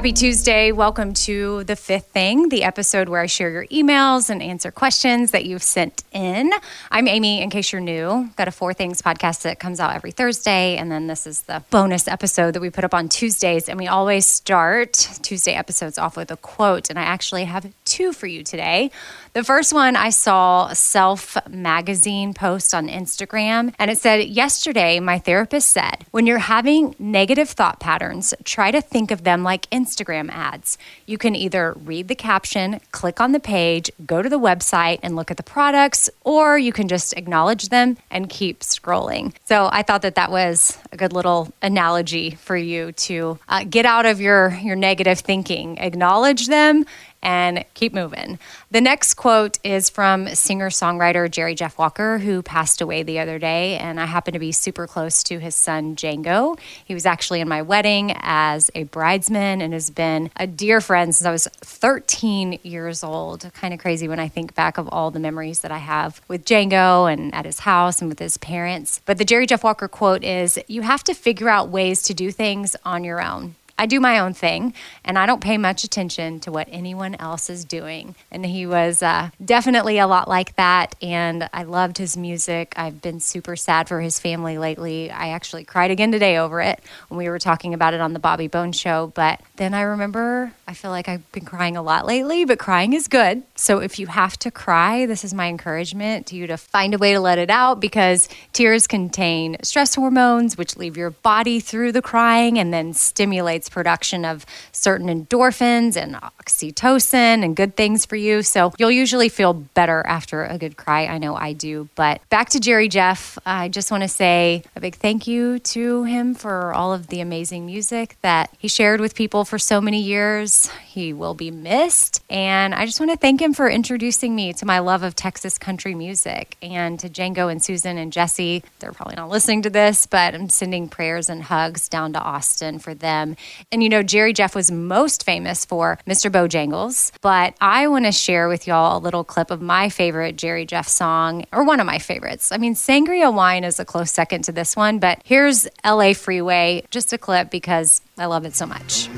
Happy 0.00 0.14
Tuesday. 0.14 0.72
Welcome 0.72 1.12
to 1.12 1.62
The 1.64 1.76
Fifth 1.76 2.06
Thing, 2.06 2.48
the 2.48 2.64
episode 2.64 3.10
where 3.10 3.20
I 3.20 3.26
share 3.26 3.50
your 3.50 3.66
emails 3.66 4.30
and 4.30 4.42
answer 4.42 4.70
questions 4.70 5.32
that 5.32 5.44
you've 5.44 5.62
sent 5.62 6.04
in. 6.10 6.50
I'm 6.90 7.06
Amy, 7.06 7.42
in 7.42 7.50
case 7.50 7.70
you're 7.70 7.82
new. 7.82 8.30
Got 8.36 8.48
a 8.48 8.50
Four 8.50 8.72
Things 8.72 9.02
podcast 9.02 9.42
that 9.42 9.60
comes 9.60 9.78
out 9.78 9.94
every 9.94 10.10
Thursday. 10.10 10.78
And 10.78 10.90
then 10.90 11.06
this 11.06 11.26
is 11.26 11.42
the 11.42 11.62
bonus 11.68 12.08
episode 12.08 12.54
that 12.54 12.62
we 12.62 12.70
put 12.70 12.82
up 12.82 12.94
on 12.94 13.10
Tuesdays. 13.10 13.68
And 13.68 13.78
we 13.78 13.88
always 13.88 14.24
start 14.24 14.94
Tuesday 15.20 15.52
episodes 15.52 15.98
off 15.98 16.16
with 16.16 16.30
a 16.30 16.38
quote. 16.38 16.88
And 16.88 16.98
I 16.98 17.02
actually 17.02 17.44
have 17.44 17.70
two 17.90 18.12
for 18.12 18.26
you 18.26 18.42
today. 18.42 18.90
The 19.32 19.44
first 19.44 19.72
one 19.72 19.94
I 19.94 20.10
saw 20.10 20.68
a 20.68 20.74
Self 20.74 21.36
magazine 21.48 22.34
post 22.34 22.74
on 22.74 22.88
Instagram, 22.88 23.72
and 23.78 23.90
it 23.90 23.98
said, 23.98 24.26
Yesterday, 24.26 24.98
my 24.98 25.18
therapist 25.18 25.70
said, 25.70 26.04
when 26.10 26.26
you're 26.26 26.38
having 26.38 26.96
negative 26.98 27.48
thought 27.48 27.78
patterns, 27.78 28.34
try 28.44 28.72
to 28.72 28.80
think 28.80 29.12
of 29.12 29.22
them 29.22 29.44
like 29.44 29.70
Instagram 29.70 30.30
ads. 30.30 30.78
You 31.06 31.16
can 31.16 31.36
either 31.36 31.74
read 31.84 32.08
the 32.08 32.16
caption, 32.16 32.80
click 32.90 33.20
on 33.20 33.30
the 33.30 33.38
page, 33.38 33.90
go 34.04 34.20
to 34.20 34.28
the 34.28 34.38
website, 34.38 34.98
and 35.02 35.14
look 35.14 35.30
at 35.30 35.36
the 35.36 35.44
products, 35.44 36.10
or 36.24 36.58
you 36.58 36.72
can 36.72 36.88
just 36.88 37.12
acknowledge 37.16 37.68
them 37.68 37.98
and 38.10 38.28
keep 38.28 38.60
scrolling. 38.60 39.32
So 39.44 39.68
I 39.70 39.82
thought 39.82 40.02
that 40.02 40.16
that 40.16 40.32
was 40.32 40.76
a 40.90 40.96
good 40.96 41.12
little 41.12 41.52
analogy 41.62 42.30
for 42.32 42.56
you 42.56 42.92
to 42.92 43.38
uh, 43.48 43.64
get 43.64 43.86
out 43.86 44.06
of 44.06 44.20
your, 44.20 44.50
your 44.62 44.76
negative 44.76 45.20
thinking, 45.20 45.78
acknowledge 45.78 46.48
them, 46.48 46.84
and 47.22 47.64
keep 47.74 47.92
moving. 47.92 48.38
The 48.70 48.80
next 48.80 49.14
quote 49.14 49.58
is 49.64 49.90
from 49.90 50.28
singer 50.28 50.70
songwriter 50.70 51.30
Jerry 51.30 51.54
Jeff 51.54 51.78
Walker, 51.78 52.18
who 52.18 52.42
passed 52.42 52.80
away 52.80 53.02
the 53.02 53.18
other 53.18 53.38
day. 53.38 53.76
And 53.76 54.00
I 54.00 54.06
happen 54.06 54.32
to 54.32 54.38
be 54.38 54.52
super 54.52 54.86
close 54.86 55.22
to 55.24 55.38
his 55.38 55.54
son, 55.54 55.96
Django. 55.96 56.58
He 56.84 56.94
was 56.94 57.06
actually 57.06 57.40
in 57.40 57.48
my 57.48 57.62
wedding 57.62 58.12
as 58.16 58.70
a 58.74 58.84
bridesman 58.84 59.60
and 59.60 59.72
has 59.72 59.90
been 59.90 60.30
a 60.36 60.46
dear 60.46 60.80
friend 60.80 61.14
since 61.14 61.26
I 61.26 61.32
was 61.32 61.46
13 61.60 62.58
years 62.62 63.04
old. 63.04 63.50
Kind 63.54 63.74
of 63.74 63.80
crazy 63.80 64.08
when 64.08 64.18
I 64.18 64.28
think 64.28 64.54
back 64.54 64.78
of 64.78 64.88
all 64.88 65.10
the 65.10 65.20
memories 65.20 65.60
that 65.60 65.72
I 65.72 65.78
have 65.78 66.20
with 66.28 66.44
Django 66.44 67.12
and 67.12 67.34
at 67.34 67.44
his 67.44 67.60
house 67.60 68.00
and 68.00 68.08
with 68.08 68.18
his 68.18 68.36
parents. 68.38 69.00
But 69.04 69.18
the 69.18 69.24
Jerry 69.24 69.46
Jeff 69.46 69.64
Walker 69.64 69.88
quote 69.88 70.24
is 70.24 70.58
You 70.68 70.82
have 70.82 71.04
to 71.04 71.14
figure 71.14 71.48
out 71.48 71.68
ways 71.68 72.02
to 72.02 72.14
do 72.14 72.30
things 72.30 72.76
on 72.84 73.04
your 73.04 73.22
own. 73.22 73.56
I 73.80 73.86
do 73.86 73.98
my 73.98 74.18
own 74.18 74.34
thing 74.34 74.74
and 75.06 75.18
I 75.18 75.24
don't 75.24 75.40
pay 75.40 75.56
much 75.56 75.84
attention 75.84 76.38
to 76.40 76.52
what 76.52 76.68
anyone 76.70 77.14
else 77.14 77.48
is 77.48 77.64
doing. 77.64 78.14
And 78.30 78.44
he 78.44 78.66
was 78.66 79.02
uh, 79.02 79.30
definitely 79.42 79.96
a 79.96 80.06
lot 80.06 80.28
like 80.28 80.54
that. 80.56 80.94
And 81.00 81.48
I 81.54 81.62
loved 81.62 81.96
his 81.96 82.14
music. 82.14 82.74
I've 82.76 83.00
been 83.00 83.20
super 83.20 83.56
sad 83.56 83.88
for 83.88 84.02
his 84.02 84.20
family 84.20 84.58
lately. 84.58 85.10
I 85.10 85.30
actually 85.30 85.64
cried 85.64 85.90
again 85.90 86.12
today 86.12 86.36
over 86.36 86.60
it 86.60 86.78
when 87.08 87.16
we 87.16 87.30
were 87.30 87.38
talking 87.38 87.72
about 87.72 87.94
it 87.94 88.02
on 88.02 88.12
the 88.12 88.18
Bobby 88.18 88.48
Bones 88.48 88.78
show. 88.78 89.12
But 89.14 89.40
then 89.56 89.72
I 89.72 89.80
remember 89.80 90.52
I 90.70 90.72
feel 90.72 90.92
like 90.92 91.08
I've 91.08 91.32
been 91.32 91.44
crying 91.44 91.76
a 91.76 91.82
lot 91.82 92.06
lately, 92.06 92.44
but 92.44 92.60
crying 92.60 92.92
is 92.92 93.08
good. 93.08 93.42
So 93.56 93.80
if 93.80 93.98
you 93.98 94.06
have 94.06 94.38
to 94.38 94.52
cry, 94.52 95.04
this 95.04 95.24
is 95.24 95.34
my 95.34 95.48
encouragement 95.48 96.28
to 96.28 96.36
you 96.36 96.46
to 96.46 96.56
find 96.56 96.94
a 96.94 96.98
way 96.98 97.12
to 97.12 97.18
let 97.18 97.38
it 97.40 97.50
out 97.50 97.80
because 97.80 98.28
tears 98.52 98.86
contain 98.86 99.56
stress 99.64 99.96
hormones, 99.96 100.56
which 100.56 100.76
leave 100.76 100.96
your 100.96 101.10
body 101.10 101.58
through 101.58 101.90
the 101.90 102.00
crying 102.00 102.56
and 102.56 102.72
then 102.72 102.92
stimulates 102.92 103.68
production 103.68 104.24
of 104.24 104.46
certain 104.70 105.08
endorphins 105.08 105.96
and 105.96 106.14
oxytocin 106.14 107.42
and 107.42 107.56
good 107.56 107.74
things 107.74 108.06
for 108.06 108.14
you. 108.14 108.44
So 108.44 108.72
you'll 108.78 108.92
usually 108.92 109.28
feel 109.28 109.54
better 109.54 110.06
after 110.06 110.44
a 110.44 110.56
good 110.56 110.76
cry. 110.76 111.06
I 111.06 111.18
know 111.18 111.34
I 111.34 111.52
do. 111.52 111.88
But 111.96 112.20
back 112.30 112.50
to 112.50 112.60
Jerry 112.60 112.86
Jeff, 112.88 113.36
I 113.44 113.70
just 113.70 113.90
want 113.90 114.04
to 114.04 114.08
say 114.08 114.62
a 114.76 114.80
big 114.80 114.94
thank 114.94 115.26
you 115.26 115.58
to 115.58 116.04
him 116.04 116.32
for 116.36 116.72
all 116.72 116.92
of 116.92 117.08
the 117.08 117.20
amazing 117.20 117.66
music 117.66 118.18
that 118.22 118.50
he 118.56 118.68
shared 118.68 119.00
with 119.00 119.16
people 119.16 119.44
for 119.44 119.58
so 119.58 119.80
many 119.80 120.00
years. 120.00 120.59
He 120.68 121.12
will 121.12 121.34
be 121.34 121.50
missed. 121.50 122.22
And 122.28 122.74
I 122.74 122.86
just 122.86 123.00
want 123.00 123.12
to 123.12 123.16
thank 123.16 123.40
him 123.40 123.54
for 123.54 123.68
introducing 123.68 124.34
me 124.34 124.52
to 124.54 124.66
my 124.66 124.78
love 124.78 125.02
of 125.02 125.14
Texas 125.14 125.58
country 125.58 125.94
music 125.94 126.56
and 126.62 126.98
to 127.00 127.08
Django 127.08 127.50
and 127.50 127.62
Susan 127.62 127.96
and 127.98 128.12
Jesse. 128.12 128.62
They're 128.78 128.92
probably 128.92 129.16
not 129.16 129.28
listening 129.28 129.62
to 129.62 129.70
this, 129.70 130.06
but 130.06 130.34
I'm 130.34 130.48
sending 130.48 130.88
prayers 130.88 131.28
and 131.28 131.42
hugs 131.42 131.88
down 131.88 132.12
to 132.14 132.20
Austin 132.20 132.78
for 132.78 132.94
them 132.94 133.36
and 133.72 133.82
you 133.82 133.88
know, 133.88 134.02
Jerry 134.02 134.32
Jeff 134.32 134.54
was 134.54 134.70
most 134.70 135.24
famous 135.24 135.64
for 135.64 135.98
Mr. 136.06 136.30
Bojangles, 136.30 137.12
but 137.20 137.54
I 137.60 137.88
want 137.88 138.04
to 138.06 138.12
share 138.12 138.48
with 138.48 138.66
y'all 138.66 138.98
a 138.98 139.00
little 139.00 139.24
clip 139.24 139.50
of 139.50 139.60
my 139.60 139.88
favorite 139.88 140.36
Jerry 140.36 140.66
Jeff 140.66 140.88
song, 140.88 141.44
or 141.52 141.64
one 141.64 141.80
of 141.80 141.86
my 141.86 141.98
favorites. 141.98 142.52
I 142.52 142.58
mean, 142.58 142.74
Sangria 142.74 143.32
Wine 143.32 143.64
is 143.64 143.78
a 143.78 143.84
close 143.84 144.12
second 144.12 144.42
to 144.44 144.52
this 144.52 144.76
one, 144.76 144.98
but 144.98 145.20
here's 145.24 145.68
LA 145.84 146.12
Freeway, 146.14 146.84
just 146.90 147.12
a 147.12 147.18
clip 147.18 147.50
because 147.50 148.00
I 148.18 148.26
love 148.26 148.44
it 148.44 148.54
so 148.54 148.66
much. 148.66 149.08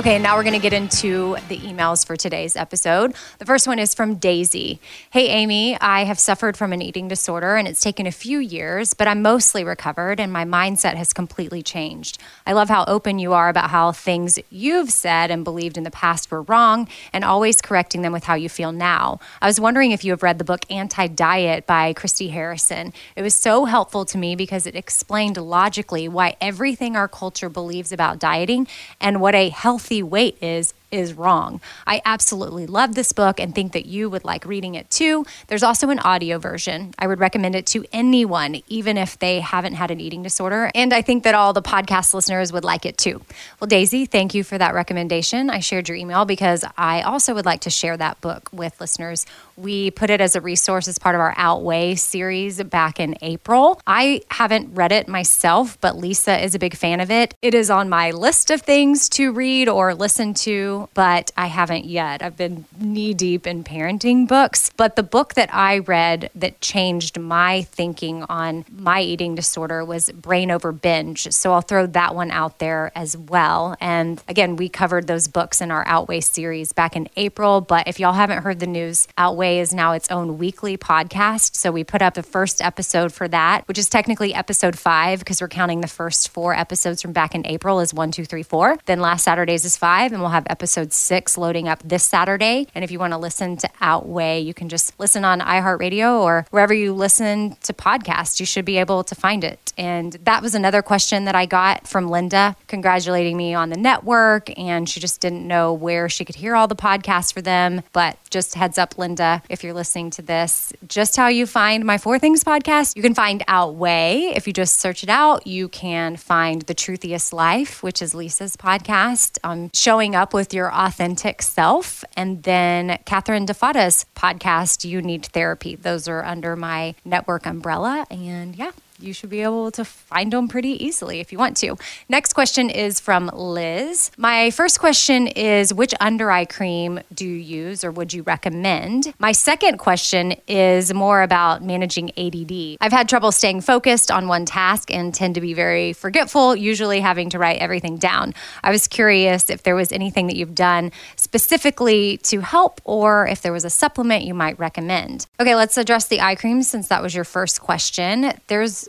Okay, 0.00 0.18
now 0.18 0.34
we're 0.34 0.44
going 0.44 0.54
to 0.54 0.58
get 0.58 0.72
into 0.72 1.36
the 1.48 1.58
emails 1.58 2.06
for 2.06 2.16
today's 2.16 2.56
episode. 2.56 3.14
The 3.38 3.44
first 3.44 3.68
one 3.68 3.78
is 3.78 3.94
from 3.94 4.14
Daisy. 4.14 4.80
Hey, 5.10 5.28
Amy, 5.28 5.78
I 5.78 6.04
have 6.04 6.18
suffered 6.18 6.56
from 6.56 6.72
an 6.72 6.80
eating 6.80 7.06
disorder 7.06 7.56
and 7.56 7.68
it's 7.68 7.82
taken 7.82 8.06
a 8.06 8.10
few 8.10 8.38
years, 8.38 8.94
but 8.94 9.06
I'm 9.06 9.20
mostly 9.20 9.62
recovered 9.62 10.18
and 10.18 10.32
my 10.32 10.46
mindset 10.46 10.94
has 10.94 11.12
completely 11.12 11.62
changed. 11.62 12.16
I 12.46 12.54
love 12.54 12.70
how 12.70 12.86
open 12.86 13.18
you 13.18 13.34
are 13.34 13.50
about 13.50 13.68
how 13.68 13.92
things 13.92 14.38
you've 14.48 14.90
said 14.90 15.30
and 15.30 15.44
believed 15.44 15.76
in 15.76 15.84
the 15.84 15.90
past 15.90 16.30
were 16.30 16.40
wrong 16.44 16.88
and 17.12 17.22
always 17.22 17.60
correcting 17.60 18.00
them 18.00 18.14
with 18.14 18.24
how 18.24 18.36
you 18.36 18.48
feel 18.48 18.72
now. 18.72 19.20
I 19.42 19.46
was 19.46 19.60
wondering 19.60 19.90
if 19.90 20.02
you 20.02 20.12
have 20.12 20.22
read 20.22 20.38
the 20.38 20.44
book 20.44 20.64
Anti 20.70 21.08
Diet 21.08 21.66
by 21.66 21.92
Christy 21.92 22.28
Harrison. 22.28 22.94
It 23.16 23.22
was 23.22 23.34
so 23.34 23.66
helpful 23.66 24.06
to 24.06 24.16
me 24.16 24.34
because 24.34 24.66
it 24.66 24.74
explained 24.74 25.36
logically 25.36 26.08
why 26.08 26.38
everything 26.40 26.96
our 26.96 27.06
culture 27.06 27.50
believes 27.50 27.92
about 27.92 28.18
dieting 28.18 28.66
and 28.98 29.20
what 29.20 29.34
a 29.34 29.50
healthy 29.50 29.89
healthy 29.90 30.02
weight 30.04 30.38
is 30.40 30.72
is 30.90 31.14
wrong. 31.14 31.60
I 31.86 32.02
absolutely 32.04 32.66
love 32.66 32.94
this 32.94 33.12
book 33.12 33.38
and 33.38 33.54
think 33.54 33.72
that 33.72 33.86
you 33.86 34.10
would 34.10 34.24
like 34.24 34.44
reading 34.44 34.74
it 34.74 34.90
too. 34.90 35.24
There's 35.46 35.62
also 35.62 35.90
an 35.90 36.00
audio 36.00 36.38
version. 36.38 36.94
I 36.98 37.06
would 37.06 37.20
recommend 37.20 37.54
it 37.54 37.66
to 37.66 37.84
anyone, 37.92 38.60
even 38.66 38.96
if 38.96 39.18
they 39.18 39.38
haven't 39.40 39.74
had 39.74 39.90
an 39.92 40.00
eating 40.00 40.22
disorder. 40.24 40.70
And 40.74 40.92
I 40.92 41.02
think 41.02 41.22
that 41.24 41.34
all 41.34 41.52
the 41.52 41.62
podcast 41.62 42.12
listeners 42.12 42.52
would 42.52 42.64
like 42.64 42.84
it 42.86 42.98
too. 42.98 43.22
Well, 43.60 43.68
Daisy, 43.68 44.04
thank 44.04 44.34
you 44.34 44.42
for 44.42 44.58
that 44.58 44.74
recommendation. 44.74 45.48
I 45.48 45.60
shared 45.60 45.88
your 45.88 45.96
email 45.96 46.24
because 46.24 46.64
I 46.76 47.02
also 47.02 47.34
would 47.34 47.46
like 47.46 47.60
to 47.62 47.70
share 47.70 47.96
that 47.96 48.20
book 48.20 48.48
with 48.52 48.80
listeners. 48.80 49.26
We 49.60 49.90
put 49.90 50.10
it 50.10 50.20
as 50.20 50.36
a 50.36 50.40
resource 50.40 50.88
as 50.88 50.98
part 50.98 51.14
of 51.14 51.20
our 51.20 51.34
Outweigh 51.36 51.94
series 51.96 52.62
back 52.62 53.00
in 53.00 53.16
April. 53.22 53.80
I 53.86 54.22
haven't 54.30 54.74
read 54.74 54.92
it 54.92 55.08
myself, 55.08 55.80
but 55.80 55.96
Lisa 55.96 56.42
is 56.42 56.54
a 56.54 56.58
big 56.58 56.76
fan 56.76 57.00
of 57.00 57.10
it. 57.10 57.34
It 57.42 57.54
is 57.54 57.70
on 57.70 57.88
my 57.88 58.10
list 58.10 58.50
of 58.50 58.62
things 58.62 59.08
to 59.10 59.32
read 59.32 59.68
or 59.68 59.94
listen 59.94 60.34
to 60.34 60.88
but 60.94 61.30
I 61.36 61.46
haven't 61.46 61.84
yet. 61.84 62.22
I've 62.22 62.36
been 62.36 62.64
knee 62.78 63.14
deep 63.14 63.46
in 63.46 63.64
parenting 63.64 64.28
books. 64.28 64.70
But 64.76 64.96
the 64.96 65.02
book 65.02 65.34
that 65.34 65.52
I 65.52 65.78
read 65.78 66.30
that 66.34 66.60
changed 66.60 67.18
my 67.18 67.62
thinking 67.62 68.24
on 68.24 68.64
my 68.70 69.00
eating 69.00 69.34
disorder 69.34 69.84
was 69.84 70.10
Brain 70.10 70.50
Over 70.50 70.72
Binge. 70.72 71.28
So 71.32 71.52
I'll 71.52 71.60
throw 71.60 71.86
that 71.86 72.14
one 72.14 72.30
out 72.30 72.58
there 72.58 72.92
as 72.94 73.16
well. 73.16 73.76
And 73.80 74.22
again, 74.28 74.56
we 74.56 74.68
covered 74.68 75.06
those 75.06 75.28
books 75.28 75.60
in 75.60 75.70
our 75.70 75.86
Outweigh 75.86 76.20
series 76.20 76.72
back 76.72 76.96
in 76.96 77.08
April. 77.16 77.60
But 77.60 77.88
if 77.88 77.98
y'all 77.98 78.12
haven't 78.12 78.42
heard 78.42 78.60
the 78.60 78.66
news, 78.66 79.08
Outweigh 79.16 79.49
is 79.58 79.74
now 79.74 79.92
its 79.92 80.10
own 80.10 80.38
weekly 80.38 80.76
podcast. 80.76 81.56
So 81.56 81.72
we 81.72 81.84
put 81.84 82.02
up 82.02 82.14
the 82.14 82.22
first 82.22 82.62
episode 82.62 83.12
for 83.12 83.28
that, 83.28 83.66
which 83.68 83.78
is 83.78 83.88
technically 83.88 84.34
episode 84.34 84.78
five 84.78 85.18
because 85.18 85.40
we're 85.40 85.48
counting 85.48 85.80
the 85.80 85.88
first 85.88 86.28
four 86.28 86.54
episodes 86.54 87.02
from 87.02 87.12
back 87.12 87.34
in 87.34 87.46
April 87.46 87.80
as 87.80 87.92
one, 87.92 88.10
two, 88.10 88.24
three, 88.24 88.42
four. 88.42 88.76
Then 88.86 89.00
last 89.00 89.24
Saturday's 89.24 89.64
is 89.64 89.76
five, 89.76 90.12
and 90.12 90.20
we'll 90.20 90.30
have 90.30 90.46
episode 90.48 90.92
six 90.92 91.36
loading 91.36 91.68
up 91.68 91.82
this 91.82 92.04
Saturday. 92.04 92.68
And 92.74 92.84
if 92.84 92.90
you 92.90 92.98
want 92.98 93.12
to 93.12 93.18
listen 93.18 93.56
to 93.58 93.70
Outweigh, 93.80 94.40
you 94.40 94.54
can 94.54 94.68
just 94.68 94.98
listen 95.00 95.24
on 95.24 95.40
iHeartRadio 95.40 96.20
or 96.20 96.46
wherever 96.50 96.74
you 96.74 96.92
listen 96.92 97.56
to 97.62 97.72
podcasts. 97.72 98.40
You 98.40 98.46
should 98.46 98.64
be 98.64 98.78
able 98.78 99.04
to 99.04 99.14
find 99.14 99.44
it. 99.44 99.72
And 99.76 100.12
that 100.24 100.42
was 100.42 100.54
another 100.54 100.82
question 100.82 101.24
that 101.24 101.34
I 101.34 101.46
got 101.46 101.88
from 101.88 102.08
Linda, 102.08 102.56
congratulating 102.66 103.36
me 103.36 103.54
on 103.54 103.70
the 103.70 103.76
network. 103.76 104.56
And 104.58 104.88
she 104.88 105.00
just 105.00 105.20
didn't 105.20 105.46
know 105.46 105.72
where 105.72 106.08
she 106.08 106.24
could 106.24 106.36
hear 106.36 106.54
all 106.54 106.68
the 106.68 106.76
podcasts 106.76 107.32
for 107.32 107.40
them. 107.40 107.82
But 107.92 108.18
just 108.30 108.54
heads 108.54 108.78
up, 108.78 108.98
Linda, 108.98 109.39
if 109.48 109.64
you're 109.64 109.74
listening 109.74 110.10
to 110.10 110.22
this, 110.22 110.72
just 110.86 111.16
how 111.16 111.28
you 111.28 111.46
find 111.46 111.84
my 111.84 111.98
Four 111.98 112.18
Things 112.18 112.44
podcast, 112.44 112.96
you 112.96 113.02
can 113.02 113.14
find 113.14 113.42
Outweigh. 113.48 114.32
If 114.34 114.46
you 114.46 114.52
just 114.52 114.78
search 114.80 115.02
it 115.02 115.08
out, 115.08 115.46
you 115.46 115.68
can 115.68 116.16
find 116.16 116.62
The 116.62 116.74
Truthiest 116.74 117.32
Life, 117.32 117.82
which 117.82 118.02
is 118.02 118.14
Lisa's 118.14 118.56
podcast. 118.56 119.38
I'm 119.42 119.70
showing 119.74 120.14
up 120.14 120.34
with 120.34 120.52
your 120.52 120.72
authentic 120.72 121.42
self. 121.42 122.04
And 122.16 122.42
then 122.42 122.98
Catherine 123.04 123.46
DeFada's 123.46 124.06
podcast, 124.14 124.84
You 124.84 125.02
Need 125.02 125.26
Therapy. 125.26 125.76
Those 125.76 126.08
are 126.08 126.24
under 126.24 126.56
my 126.56 126.94
network 127.04 127.46
umbrella. 127.46 128.06
And 128.10 128.56
yeah, 128.56 128.72
you 129.02 129.12
should 129.12 129.30
be 129.30 129.42
able 129.42 129.70
to 129.72 129.84
find 129.84 130.32
them 130.32 130.48
pretty 130.48 130.84
easily 130.84 131.20
if 131.20 131.32
you 131.32 131.38
want 131.38 131.56
to. 131.58 131.76
Next 132.08 132.32
question 132.32 132.70
is 132.70 133.00
from 133.00 133.30
Liz. 133.32 134.10
My 134.16 134.50
first 134.50 134.78
question 134.78 135.26
is 135.26 135.72
which 135.72 135.94
under 136.00 136.30
eye 136.30 136.44
cream 136.44 137.00
do 137.12 137.26
you 137.26 137.34
use 137.34 137.84
or 137.84 137.90
would 137.90 138.12
you 138.12 138.22
recommend? 138.22 139.12
My 139.18 139.32
second 139.32 139.78
question 139.78 140.34
is 140.46 140.92
more 140.92 141.22
about 141.22 141.62
managing 141.62 142.10
ADD. 142.18 142.76
I've 142.80 142.92
had 142.92 143.08
trouble 143.08 143.32
staying 143.32 143.62
focused 143.62 144.10
on 144.10 144.28
one 144.28 144.44
task 144.44 144.92
and 144.92 145.14
tend 145.14 145.34
to 145.36 145.40
be 145.40 145.54
very 145.54 145.92
forgetful, 145.92 146.56
usually 146.56 147.00
having 147.00 147.30
to 147.30 147.38
write 147.38 147.60
everything 147.60 147.96
down. 147.96 148.34
I 148.62 148.70
was 148.70 148.86
curious 148.86 149.50
if 149.50 149.62
there 149.62 149.74
was 149.74 149.92
anything 149.92 150.26
that 150.26 150.36
you've 150.36 150.54
done 150.54 150.92
specifically 151.16 152.18
to 152.18 152.40
help 152.40 152.80
or 152.84 153.26
if 153.26 153.42
there 153.42 153.52
was 153.52 153.64
a 153.64 153.70
supplement 153.70 154.24
you 154.24 154.34
might 154.34 154.58
recommend. 154.58 155.26
Okay, 155.40 155.54
let's 155.54 155.78
address 155.78 156.08
the 156.08 156.20
eye 156.20 156.34
cream 156.34 156.62
since 156.62 156.88
that 156.88 157.02
was 157.02 157.14
your 157.14 157.24
first 157.24 157.60
question. 157.60 158.32
There's 158.48 158.88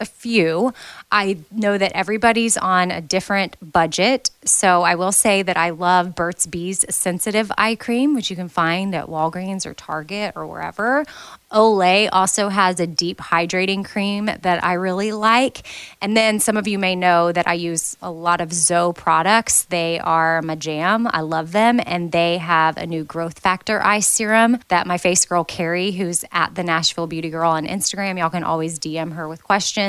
a 0.00 0.04
few. 0.04 0.72
I 1.10 1.38
know 1.50 1.78
that 1.78 1.92
everybody's 1.92 2.56
on 2.56 2.90
a 2.90 3.00
different 3.00 3.56
budget. 3.60 4.30
So 4.44 4.82
I 4.82 4.94
will 4.94 5.12
say 5.12 5.42
that 5.42 5.56
I 5.56 5.70
love 5.70 6.14
Burt's 6.14 6.46
Bees 6.46 6.84
Sensitive 6.94 7.50
Eye 7.56 7.76
Cream, 7.76 8.14
which 8.14 8.30
you 8.30 8.36
can 8.36 8.48
find 8.48 8.94
at 8.94 9.06
Walgreens 9.06 9.64
or 9.64 9.74
Target 9.74 10.32
or 10.36 10.46
wherever. 10.46 11.04
Olay 11.50 12.08
also 12.10 12.48
has 12.48 12.80
a 12.80 12.86
deep 12.86 13.18
hydrating 13.18 13.84
cream 13.84 14.26
that 14.26 14.64
I 14.64 14.72
really 14.72 15.12
like. 15.12 15.62
And 16.02 16.16
then 16.16 16.40
some 16.40 16.56
of 16.56 16.66
you 16.66 16.80
may 16.80 16.96
know 16.96 17.30
that 17.30 17.46
I 17.46 17.54
use 17.54 17.96
a 18.02 18.10
lot 18.10 18.40
of 18.40 18.52
ZO 18.52 18.92
products. 18.92 19.62
They 19.64 20.00
are 20.00 20.42
my 20.42 20.56
jam. 20.56 21.06
I 21.08 21.20
love 21.20 21.52
them. 21.52 21.80
And 21.86 22.10
they 22.10 22.38
have 22.38 22.76
a 22.76 22.86
new 22.86 23.04
growth 23.04 23.38
factor 23.38 23.80
eye 23.82 24.00
serum 24.00 24.58
that 24.68 24.86
my 24.86 24.98
face 24.98 25.24
girl 25.24 25.44
Carrie, 25.44 25.92
who's 25.92 26.24
at 26.32 26.56
the 26.56 26.64
Nashville 26.64 27.06
Beauty 27.06 27.30
Girl 27.30 27.50
on 27.50 27.66
Instagram, 27.66 28.18
y'all 28.18 28.30
can 28.30 28.42
always 28.42 28.80
DM 28.80 29.12
her 29.12 29.28
with 29.28 29.44
questions. 29.44 29.83